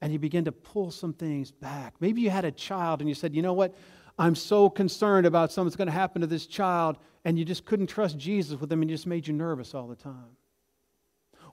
And 0.00 0.12
you 0.12 0.20
began 0.20 0.44
to 0.44 0.52
pull 0.52 0.92
some 0.92 1.12
things 1.12 1.50
back. 1.50 1.94
Maybe 1.98 2.20
you 2.20 2.30
had 2.30 2.44
a 2.44 2.52
child 2.52 3.00
and 3.00 3.08
you 3.08 3.16
said, 3.16 3.34
you 3.34 3.42
know 3.42 3.54
what? 3.54 3.74
I'm 4.16 4.36
so 4.36 4.70
concerned 4.70 5.26
about 5.26 5.50
something's 5.50 5.74
going 5.74 5.86
to 5.88 5.92
happen 5.92 6.20
to 6.20 6.28
this 6.28 6.46
child. 6.46 6.98
And 7.24 7.36
you 7.36 7.44
just 7.44 7.64
couldn't 7.64 7.88
trust 7.88 8.16
Jesus 8.16 8.60
with 8.60 8.70
them 8.70 8.82
and 8.82 8.88
just 8.88 9.08
made 9.08 9.26
you 9.26 9.34
nervous 9.34 9.74
all 9.74 9.88
the 9.88 9.96
time. 9.96 10.36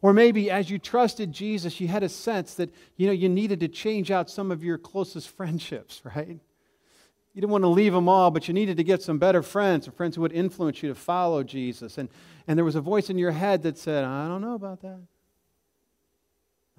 Or 0.06 0.14
maybe 0.14 0.52
as 0.52 0.70
you 0.70 0.78
trusted 0.78 1.32
Jesus, 1.32 1.82
you 1.82 1.88
had 1.88 2.04
a 2.04 2.10
sense 2.10 2.54
that 2.54 2.70
you 2.96 3.08
know 3.08 3.12
you 3.12 3.28
needed 3.28 3.60
to 3.62 3.68
change 3.68 4.12
out 4.12 4.30
some 4.30 4.52
of 4.52 4.64
your 4.64 4.78
closest 4.78 5.30
friendships, 5.36 6.04
right? 6.04 6.28
You 6.28 7.42
didn't 7.42 7.50
want 7.50 7.64
to 7.64 7.70
leave 7.70 7.92
them 7.92 8.08
all, 8.08 8.30
but 8.30 8.48
you 8.48 8.54
needed 8.54 8.78
to 8.78 8.84
get 8.84 9.02
some 9.02 9.18
better 9.18 9.42
friends, 9.42 9.86
some 9.86 9.96
friends 9.96 10.16
who 10.16 10.22
would 10.22 10.32
influence 10.32 10.84
you 10.84 10.90
to 10.90 10.94
follow 10.94 11.42
Jesus. 11.42 11.98
And, 11.98 12.08
and 12.48 12.56
there 12.56 12.64
was 12.64 12.76
a 12.76 12.82
voice 12.82 13.10
in 13.10 13.18
your 13.18 13.32
head 13.32 13.64
that 13.64 13.80
said, 13.80 14.04
I 14.04 14.28
don't 14.28 14.42
know 14.42 14.54
about 14.54 14.84
that. 14.84 15.02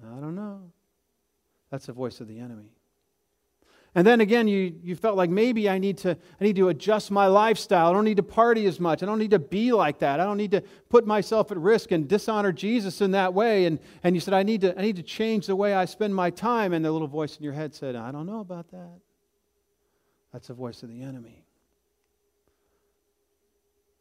I 0.01 0.21
don't 0.21 0.33
know. 0.33 0.61
That's 1.69 1.87
the 1.87 1.91
voice 1.91 2.21
of 2.21 2.29
the 2.29 2.39
enemy. 2.39 2.76
And 3.97 4.05
then 4.05 4.21
again, 4.21 4.47
you, 4.47 4.75
you 4.83 4.95
felt 4.95 5.17
like 5.17 5.31
maybe 5.31 5.67
I 5.67 5.79
need, 5.79 5.97
to, 5.99 6.11
I 6.11 6.43
need 6.43 6.55
to 6.57 6.69
adjust 6.69 7.09
my 7.09 7.25
lifestyle. 7.25 7.89
I 7.89 7.93
don't 7.93 8.03
need 8.03 8.17
to 8.17 8.23
party 8.23 8.67
as 8.67 8.79
much. 8.79 9.01
I 9.01 9.07
don't 9.07 9.17
need 9.17 9.31
to 9.31 9.39
be 9.39 9.73
like 9.73 9.97
that. 9.99 10.19
I 10.19 10.23
don't 10.23 10.37
need 10.37 10.51
to 10.51 10.61
put 10.87 11.07
myself 11.07 11.51
at 11.51 11.57
risk 11.57 11.91
and 11.91 12.07
dishonor 12.07 12.51
Jesus 12.51 13.01
in 13.01 13.09
that 13.11 13.33
way. 13.33 13.65
And, 13.65 13.79
and 14.03 14.15
you 14.15 14.19
said, 14.19 14.35
I 14.35 14.43
need, 14.43 14.61
to, 14.61 14.77
I 14.77 14.83
need 14.83 14.97
to 14.97 15.03
change 15.03 15.47
the 15.47 15.55
way 15.55 15.73
I 15.73 15.85
spend 15.85 16.13
my 16.13 16.29
time. 16.29 16.73
And 16.73 16.85
the 16.85 16.91
little 16.91 17.07
voice 17.07 17.37
in 17.37 17.43
your 17.43 17.53
head 17.53 17.73
said, 17.73 17.95
I 17.95 18.11
don't 18.11 18.27
know 18.27 18.41
about 18.41 18.69
that. 18.69 18.99
That's 20.31 20.49
the 20.49 20.53
voice 20.53 20.83
of 20.83 20.89
the 20.89 21.01
enemy. 21.01 21.46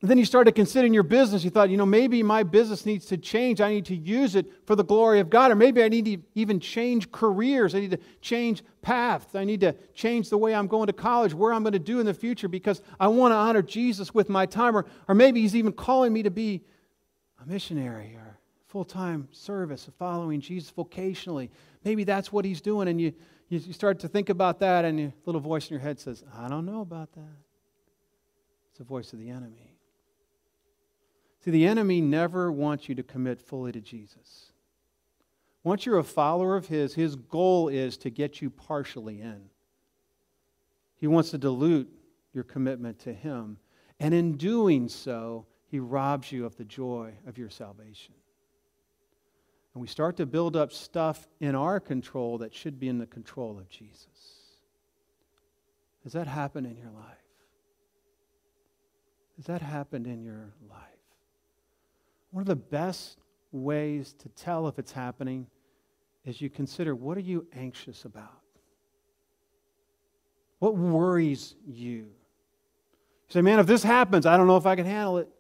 And 0.07 0.11
then 0.13 0.19
you 0.19 0.25
started 0.25 0.55
considering 0.55 0.95
your 0.95 1.03
business. 1.03 1.43
You 1.43 1.51
thought, 1.51 1.69
you 1.69 1.77
know, 1.77 1.85
maybe 1.85 2.23
my 2.23 2.45
business 2.45 2.87
needs 2.87 3.07
to 3.07 3.17
change. 3.17 3.61
I 3.61 3.71
need 3.71 3.87
to 3.87 3.97
use 3.97 4.37
it 4.37 4.47
for 4.65 4.77
the 4.77 4.85
glory 4.85 5.19
of 5.19 5.29
God. 5.29 5.51
Or 5.51 5.57
maybe 5.57 5.83
I 5.83 5.89
need 5.89 6.05
to 6.05 6.19
even 6.37 6.61
change 6.61 7.11
careers. 7.11 7.75
I 7.75 7.81
need 7.81 7.91
to 7.91 7.99
change 8.21 8.63
paths. 8.83 9.35
I 9.35 9.43
need 9.43 9.59
to 9.63 9.75
change 9.95 10.31
the 10.31 10.39
way 10.39 10.55
I'm 10.55 10.69
going 10.69 10.87
to 10.87 10.93
college, 10.93 11.35
where 11.35 11.53
I'm 11.53 11.65
going 11.65 11.73
to 11.73 11.81
do 11.81 11.99
in 11.99 12.07
the 12.07 12.15
future 12.15 12.47
because 12.47 12.83
I 13.01 13.09
want 13.09 13.33
to 13.33 13.37
honor 13.37 13.63
Jesus 13.63 14.15
with 14.15 14.29
my 14.29 14.47
time. 14.47 14.77
Or, 14.77 14.87
or 15.09 15.17
maybe 15.17 15.41
He's 15.41 15.57
even 15.57 15.73
calling 15.73 16.13
me 16.13 16.23
to 16.23 16.31
be 16.31 16.63
a 17.43 17.45
missionary 17.45 18.15
or 18.15 18.39
full 18.69 18.85
time 18.85 19.27
service 19.33 19.91
following 19.99 20.41
Jesus 20.41 20.71
vocationally. 20.71 21.51
Maybe 21.83 22.05
that's 22.05 22.31
what 22.31 22.45
He's 22.45 22.61
doing. 22.61 22.87
And 22.87 23.01
you, 23.01 23.13
you, 23.49 23.59
you 23.59 23.73
start 23.73 23.99
to 23.99 24.09
think 24.09 24.29
about 24.29 24.61
that, 24.61 24.85
and 24.85 25.01
a 25.01 25.13
little 25.25 25.41
voice 25.41 25.69
in 25.69 25.75
your 25.75 25.83
head 25.83 25.99
says, 25.99 26.23
I 26.33 26.47
don't 26.47 26.65
know 26.65 26.83
about 26.83 27.11
that. 27.15 27.37
It's 28.71 28.79
the 28.79 28.85
voice 28.85 29.13
of 29.13 29.19
the 29.19 29.31
enemy. 29.31 29.76
See, 31.47 31.53
the 31.53 31.69
enemy 31.69 32.01
never 32.01 32.51
wants 32.51 32.89
you 32.89 32.97
to 32.97 33.05
commit 33.05 33.41
fully 33.41 33.71
to 33.71 33.81
Jesus. 33.81 34.51
Once 35.63 35.87
you're 35.87 35.99
a 35.99 36.03
follower 36.03 36.57
of 36.57 36.67
his, 36.67 36.93
his 36.93 37.15
goal 37.15 37.69
is 37.69 37.97
to 37.99 38.11
get 38.11 38.43
you 38.43 38.51
partially 38.51 39.21
in. 39.21 39.43
He 40.97 41.07
wants 41.07 41.31
to 41.31 41.39
dilute 41.39 41.89
your 42.33 42.43
commitment 42.43 42.99
to 43.01 43.13
him. 43.13 43.59
And 44.01 44.13
in 44.13 44.37
doing 44.37 44.89
so, 44.89 45.47
he 45.69 45.79
robs 45.79 46.33
you 46.33 46.45
of 46.47 46.57
the 46.57 46.65
joy 46.65 47.13
of 47.29 47.39
your 47.39 47.51
salvation. 47.51 48.15
And 49.73 49.81
we 49.81 49.87
start 49.87 50.17
to 50.17 50.27
build 50.27 50.57
up 50.57 50.73
stuff 50.73 51.29
in 51.39 51.55
our 51.55 51.79
control 51.79 52.39
that 52.39 52.57
should 52.57 52.81
be 52.81 52.89
in 52.89 52.99
the 52.99 53.07
control 53.07 53.57
of 53.57 53.69
Jesus. 53.69 54.09
Has 56.03 56.13
that 56.15 56.27
happened 56.27 56.67
in 56.67 56.77
your 56.77 56.91
life? 56.91 57.23
Has 59.37 59.47
that 59.47 59.63
happened 59.63 60.09
in 60.09 60.25
your 60.25 60.53
life? 60.69 60.96
One 62.37 62.43
of 62.43 62.49
the 62.49 62.55
best 62.55 63.17
ways 63.51 64.13
to 64.19 64.29
tell 64.29 64.69
if 64.69 64.79
it's 64.79 64.93
happening 64.93 65.47
is 66.27 66.39
you 66.39 66.51
consider 66.51 66.95
what 66.95 67.17
are 67.17 67.23
you 67.23 67.47
anxious 67.57 68.05
about? 68.05 68.43
What 70.59 70.77
worries 70.77 71.55
you? 71.67 71.89
You 71.89 72.07
say, 73.31 73.41
man, 73.41 73.59
if 73.59 73.67
this 73.67 73.83
happens, 73.83 74.27
I 74.27 74.37
don't 74.37 74.47
know 74.47 74.59
if 74.59 74.67
I 74.67 74.77
can 74.77 74.85
handle 74.85 75.17
it. 75.17 75.31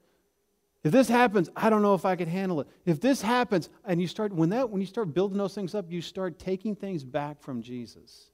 If 0.84 0.90
this 0.90 1.06
happens, 1.06 1.50
I 1.54 1.68
don't 1.68 1.82
know 1.82 1.92
if 1.92 2.06
I 2.06 2.16
can 2.16 2.30
handle 2.30 2.62
it. 2.62 2.68
If 2.86 2.98
this 2.98 3.20
happens, 3.20 3.68
and 3.84 4.00
you 4.00 4.08
start 4.08 4.32
when 4.32 4.48
that 4.48 4.70
when 4.70 4.80
you 4.80 4.86
start 4.86 5.12
building 5.12 5.36
those 5.36 5.54
things 5.54 5.74
up, 5.74 5.92
you 5.92 6.00
start 6.00 6.38
taking 6.38 6.74
things 6.74 7.04
back 7.04 7.42
from 7.42 7.60
Jesus 7.60 8.30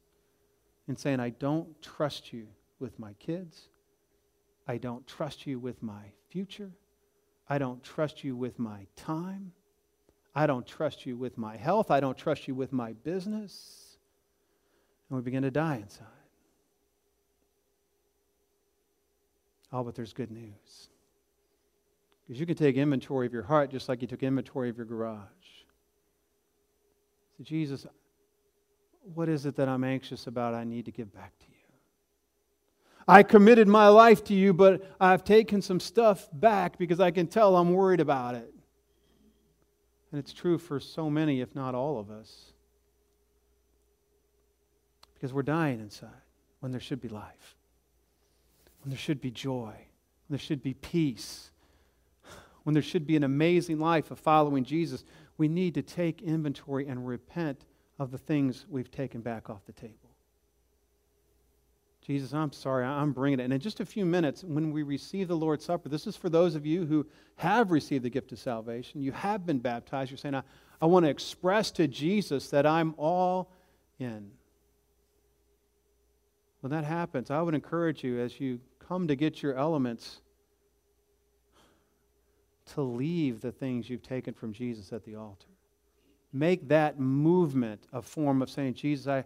and 0.87 0.96
saying, 0.96 1.18
I 1.18 1.31
don't 1.31 1.83
trust 1.83 2.33
you 2.33 2.46
with 2.79 2.96
my 3.01 3.14
kids. 3.14 3.70
I 4.68 4.77
don't 4.77 5.05
trust 5.05 5.48
you 5.48 5.59
with 5.59 5.83
my 5.83 6.12
future. 6.29 6.70
I 7.52 7.58
don't 7.58 7.84
trust 7.84 8.24
you 8.24 8.34
with 8.34 8.58
my 8.58 8.86
time. 8.96 9.52
I 10.34 10.46
don't 10.46 10.66
trust 10.66 11.04
you 11.04 11.18
with 11.18 11.36
my 11.36 11.54
health. 11.54 11.90
I 11.90 12.00
don't 12.00 12.16
trust 12.16 12.48
you 12.48 12.54
with 12.54 12.72
my 12.72 12.94
business. 12.94 13.98
And 15.10 15.18
we 15.18 15.22
begin 15.22 15.42
to 15.42 15.50
die 15.50 15.76
inside. 15.82 16.06
Oh, 19.70 19.84
but 19.84 19.94
there's 19.94 20.14
good 20.14 20.30
news. 20.30 20.88
Because 22.22 22.40
you 22.40 22.46
can 22.46 22.56
take 22.56 22.76
inventory 22.76 23.26
of 23.26 23.34
your 23.34 23.42
heart 23.42 23.70
just 23.70 23.86
like 23.86 24.00
you 24.00 24.08
took 24.08 24.22
inventory 24.22 24.70
of 24.70 24.78
your 24.78 24.86
garage. 24.86 25.20
Say, 27.36 27.44
Jesus, 27.44 27.86
what 29.14 29.28
is 29.28 29.44
it 29.44 29.56
that 29.56 29.68
I'm 29.68 29.84
anxious 29.84 30.26
about 30.26 30.54
I 30.54 30.64
need 30.64 30.86
to 30.86 30.90
give 30.90 31.12
back 31.12 31.38
to 31.40 31.46
you? 31.50 31.51
I 33.06 33.22
committed 33.22 33.68
my 33.68 33.88
life 33.88 34.22
to 34.24 34.34
you, 34.34 34.52
but 34.52 34.82
I've 35.00 35.24
taken 35.24 35.62
some 35.62 35.80
stuff 35.80 36.28
back 36.32 36.78
because 36.78 37.00
I 37.00 37.10
can 37.10 37.26
tell 37.26 37.56
I'm 37.56 37.72
worried 37.72 38.00
about 38.00 38.34
it. 38.34 38.52
And 40.10 40.18
it's 40.18 40.32
true 40.32 40.58
for 40.58 40.78
so 40.78 41.08
many, 41.08 41.40
if 41.40 41.54
not 41.54 41.74
all 41.74 41.98
of 41.98 42.10
us. 42.10 42.52
Because 45.14 45.32
we're 45.32 45.42
dying 45.42 45.80
inside 45.80 46.10
when 46.60 46.70
there 46.70 46.80
should 46.80 47.00
be 47.00 47.08
life, 47.08 47.56
when 48.82 48.90
there 48.90 48.98
should 48.98 49.20
be 49.20 49.30
joy, 49.30 49.72
when 49.72 50.28
there 50.28 50.38
should 50.38 50.62
be 50.62 50.74
peace, 50.74 51.50
when 52.64 52.74
there 52.74 52.82
should 52.82 53.06
be 53.06 53.16
an 53.16 53.24
amazing 53.24 53.78
life 53.78 54.10
of 54.10 54.18
following 54.18 54.64
Jesus. 54.64 55.04
We 55.38 55.48
need 55.48 55.74
to 55.74 55.82
take 55.82 56.22
inventory 56.22 56.86
and 56.86 57.06
repent 57.06 57.64
of 57.98 58.10
the 58.10 58.18
things 58.18 58.66
we've 58.68 58.90
taken 58.90 59.20
back 59.20 59.48
off 59.50 59.64
the 59.66 59.72
table. 59.72 60.01
Jesus, 62.04 62.34
I'm 62.34 62.50
sorry, 62.50 62.84
I'm 62.84 63.12
bringing 63.12 63.38
it. 63.38 63.44
And 63.44 63.52
in 63.52 63.60
just 63.60 63.78
a 63.78 63.86
few 63.86 64.04
minutes, 64.04 64.42
when 64.42 64.72
we 64.72 64.82
receive 64.82 65.28
the 65.28 65.36
Lord's 65.36 65.64
Supper, 65.64 65.88
this 65.88 66.08
is 66.08 66.16
for 66.16 66.28
those 66.28 66.56
of 66.56 66.66
you 66.66 66.84
who 66.84 67.06
have 67.36 67.70
received 67.70 68.04
the 68.04 68.10
gift 68.10 68.32
of 68.32 68.40
salvation. 68.40 69.00
You 69.00 69.12
have 69.12 69.46
been 69.46 69.60
baptized. 69.60 70.10
You're 70.10 70.18
saying, 70.18 70.34
I, 70.34 70.42
I 70.80 70.86
want 70.86 71.04
to 71.04 71.10
express 71.10 71.70
to 71.72 71.86
Jesus 71.86 72.50
that 72.50 72.66
I'm 72.66 72.94
all 72.98 73.52
in. 74.00 74.32
When 76.60 76.72
that 76.72 76.84
happens, 76.84 77.30
I 77.30 77.40
would 77.40 77.54
encourage 77.54 78.02
you 78.02 78.20
as 78.20 78.40
you 78.40 78.60
come 78.80 79.06
to 79.08 79.14
get 79.14 79.42
your 79.42 79.54
elements 79.54 80.20
to 82.74 82.82
leave 82.82 83.40
the 83.40 83.52
things 83.52 83.88
you've 83.88 84.02
taken 84.02 84.34
from 84.34 84.52
Jesus 84.52 84.92
at 84.92 85.04
the 85.04 85.16
altar. 85.16 85.46
Make 86.32 86.68
that 86.68 86.98
movement 86.98 87.86
a 87.92 88.00
form 88.00 88.42
of 88.42 88.50
saying, 88.50 88.74
Jesus, 88.74 89.06
I, 89.06 89.24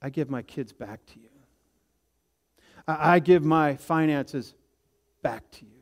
I 0.00 0.10
give 0.10 0.30
my 0.30 0.42
kids 0.42 0.72
back 0.72 1.04
to 1.06 1.18
you. 1.18 1.29
I, 2.86 3.18
give 3.18 3.44
my 3.44 3.76
finances 3.76 4.54
back 5.22 5.50
to 5.52 5.64
you. 5.64 5.80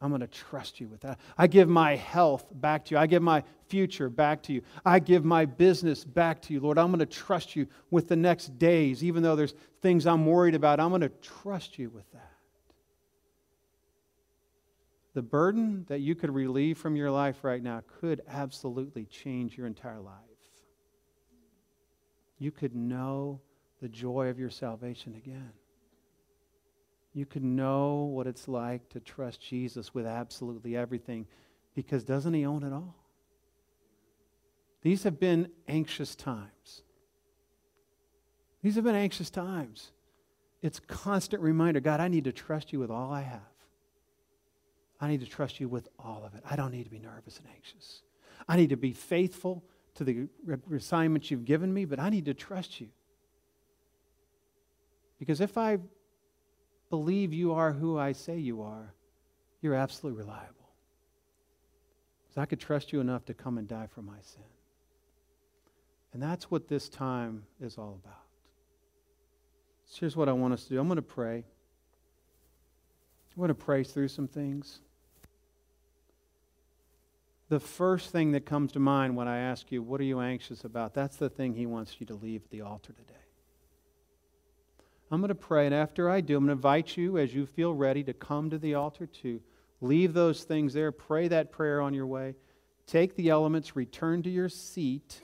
I'm 0.00 0.10
going 0.10 0.20
to 0.20 0.28
trust 0.28 0.80
you 0.80 0.88
with 0.88 1.00
that. 1.00 1.18
I 1.36 1.48
give 1.48 1.68
my 1.68 1.96
health 1.96 2.46
back 2.52 2.84
to 2.86 2.94
you. 2.94 2.98
I 2.98 3.06
give 3.06 3.22
my 3.22 3.42
future 3.66 4.08
back 4.08 4.42
to 4.44 4.52
you. 4.52 4.62
I 4.84 5.00
give 5.00 5.24
my 5.24 5.44
business 5.44 6.04
back 6.04 6.40
to 6.42 6.52
you, 6.52 6.60
Lord. 6.60 6.78
I'm 6.78 6.88
going 6.88 7.00
to 7.00 7.06
trust 7.06 7.56
you 7.56 7.66
with 7.90 8.06
the 8.06 8.16
next 8.16 8.58
days, 8.58 9.02
even 9.02 9.24
though 9.24 9.34
there's 9.34 9.54
things 9.82 10.06
I'm 10.06 10.24
worried 10.24 10.54
about. 10.54 10.78
I'm 10.78 10.90
going 10.90 11.00
to 11.00 11.08
trust 11.08 11.78
you 11.78 11.90
with 11.90 12.10
that. 12.12 12.30
The 15.14 15.22
burden 15.22 15.84
that 15.88 15.98
you 15.98 16.14
could 16.14 16.32
relieve 16.32 16.78
from 16.78 16.94
your 16.94 17.10
life 17.10 17.42
right 17.42 17.62
now 17.62 17.82
could 18.00 18.20
absolutely 18.28 19.04
change 19.06 19.58
your 19.58 19.66
entire 19.66 19.98
life. 19.98 20.14
You 22.38 22.52
could 22.52 22.76
know 22.76 23.40
the 23.82 23.88
joy 23.88 24.28
of 24.28 24.38
your 24.38 24.50
salvation 24.50 25.16
again 25.16 25.50
you 27.12 27.26
can 27.26 27.56
know 27.56 28.10
what 28.12 28.26
it's 28.26 28.48
like 28.48 28.88
to 28.90 29.00
trust 29.00 29.40
Jesus 29.40 29.94
with 29.94 30.06
absolutely 30.06 30.76
everything 30.76 31.26
because 31.74 32.04
doesn't 32.04 32.34
he 32.34 32.44
own 32.44 32.62
it 32.62 32.72
all? 32.72 32.94
These 34.82 35.02
have 35.02 35.18
been 35.18 35.50
anxious 35.66 36.14
times. 36.14 36.82
These 38.62 38.76
have 38.76 38.84
been 38.84 38.94
anxious 38.94 39.30
times. 39.30 39.92
It's 40.62 40.80
constant 40.80 41.42
reminder 41.42 41.80
God, 41.80 42.00
I 42.00 42.08
need 42.08 42.24
to 42.24 42.32
trust 42.32 42.72
you 42.72 42.78
with 42.78 42.90
all 42.90 43.12
I 43.12 43.22
have. 43.22 43.40
I 45.00 45.08
need 45.08 45.20
to 45.20 45.26
trust 45.26 45.60
you 45.60 45.68
with 45.68 45.88
all 45.98 46.24
of 46.24 46.34
it. 46.34 46.42
I 46.48 46.56
don't 46.56 46.72
need 46.72 46.84
to 46.84 46.90
be 46.90 46.98
nervous 46.98 47.38
and 47.38 47.46
anxious. 47.54 48.02
I 48.48 48.56
need 48.56 48.70
to 48.70 48.76
be 48.76 48.92
faithful 48.92 49.64
to 49.94 50.04
the 50.04 50.28
assignments 50.74 51.30
you've 51.30 51.44
given 51.44 51.72
me, 51.72 51.84
but 51.84 51.98
I 51.98 52.10
need 52.10 52.24
to 52.26 52.34
trust 52.34 52.80
you. 52.80 52.88
Because 55.18 55.40
if 55.40 55.58
I 55.58 55.78
believe 56.90 57.32
you 57.32 57.54
are 57.54 57.72
who 57.72 57.98
I 57.98 58.12
say 58.12 58.38
you 58.38 58.62
are, 58.62 58.94
you're 59.60 59.74
absolutely 59.74 60.18
reliable. 60.18 60.54
Because 62.22 62.38
I 62.38 62.46
could 62.46 62.60
trust 62.60 62.92
you 62.92 63.00
enough 63.00 63.24
to 63.26 63.34
come 63.34 63.58
and 63.58 63.66
die 63.66 63.88
for 63.92 64.02
my 64.02 64.18
sin. 64.22 64.42
And 66.12 66.22
that's 66.22 66.50
what 66.50 66.68
this 66.68 66.88
time 66.88 67.44
is 67.60 67.78
all 67.78 67.98
about. 68.02 68.14
So 69.86 70.00
here's 70.00 70.16
what 70.16 70.28
I 70.28 70.32
want 70.32 70.54
us 70.54 70.64
to 70.64 70.70
do 70.70 70.80
I'm 70.80 70.88
going 70.88 70.96
to 70.96 71.02
pray. 71.02 71.36
I'm 71.36 71.44
going 73.36 73.48
to 73.48 73.54
pray 73.54 73.84
through 73.84 74.08
some 74.08 74.26
things. 74.26 74.80
The 77.48 77.60
first 77.60 78.10
thing 78.10 78.32
that 78.32 78.44
comes 78.44 78.72
to 78.72 78.78
mind 78.78 79.16
when 79.16 79.28
I 79.28 79.38
ask 79.38 79.72
you, 79.72 79.82
What 79.82 80.00
are 80.00 80.04
you 80.04 80.20
anxious 80.20 80.64
about? 80.64 80.92
That's 80.92 81.16
the 81.16 81.30
thing 81.30 81.54
he 81.54 81.66
wants 81.66 81.96
you 81.98 82.06
to 82.06 82.14
leave 82.14 82.42
at 82.44 82.50
the 82.50 82.62
altar 82.62 82.92
today. 82.92 83.14
I'm 85.10 85.20
going 85.20 85.28
to 85.28 85.34
pray, 85.34 85.64
and 85.64 85.74
after 85.74 86.10
I 86.10 86.20
do, 86.20 86.36
I'm 86.36 86.44
going 86.44 86.48
to 86.48 86.52
invite 86.52 86.96
you, 86.96 87.16
as 87.16 87.34
you 87.34 87.46
feel 87.46 87.72
ready, 87.72 88.04
to 88.04 88.12
come 88.12 88.50
to 88.50 88.58
the 88.58 88.74
altar 88.74 89.06
to 89.06 89.40
leave 89.80 90.12
those 90.12 90.44
things 90.44 90.74
there. 90.74 90.92
Pray 90.92 91.28
that 91.28 91.50
prayer 91.50 91.80
on 91.80 91.94
your 91.94 92.06
way. 92.06 92.34
Take 92.86 93.16
the 93.16 93.30
elements, 93.30 93.74
return 93.74 94.22
to 94.22 94.30
your 94.30 94.48
seat, 94.48 95.20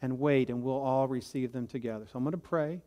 and 0.00 0.18
wait, 0.18 0.48
and 0.48 0.62
we'll 0.62 0.80
all 0.80 1.08
receive 1.08 1.52
them 1.52 1.66
together. 1.66 2.06
So 2.06 2.18
I'm 2.18 2.24
going 2.24 2.32
to 2.32 2.38
pray. 2.38 2.80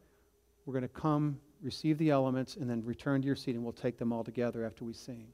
We're 0.65 0.73
going 0.73 0.83
to 0.83 0.88
come, 0.88 1.39
receive 1.61 1.97
the 1.97 2.09
elements, 2.09 2.55
and 2.55 2.69
then 2.69 2.83
return 2.83 3.21
to 3.21 3.25
your 3.25 3.35
seat, 3.35 3.55
and 3.55 3.63
we'll 3.63 3.73
take 3.73 3.97
them 3.97 4.13
all 4.13 4.23
together 4.23 4.65
after 4.65 4.85
we 4.85 4.93
sing. 4.93 5.27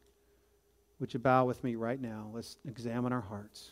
Would 1.00 1.14
you 1.14 1.20
bow 1.20 1.46
with 1.46 1.64
me 1.64 1.76
right 1.76 2.00
now? 2.00 2.30
Let's 2.34 2.58
examine 2.68 3.12
our 3.14 3.22
hearts. 3.22 3.72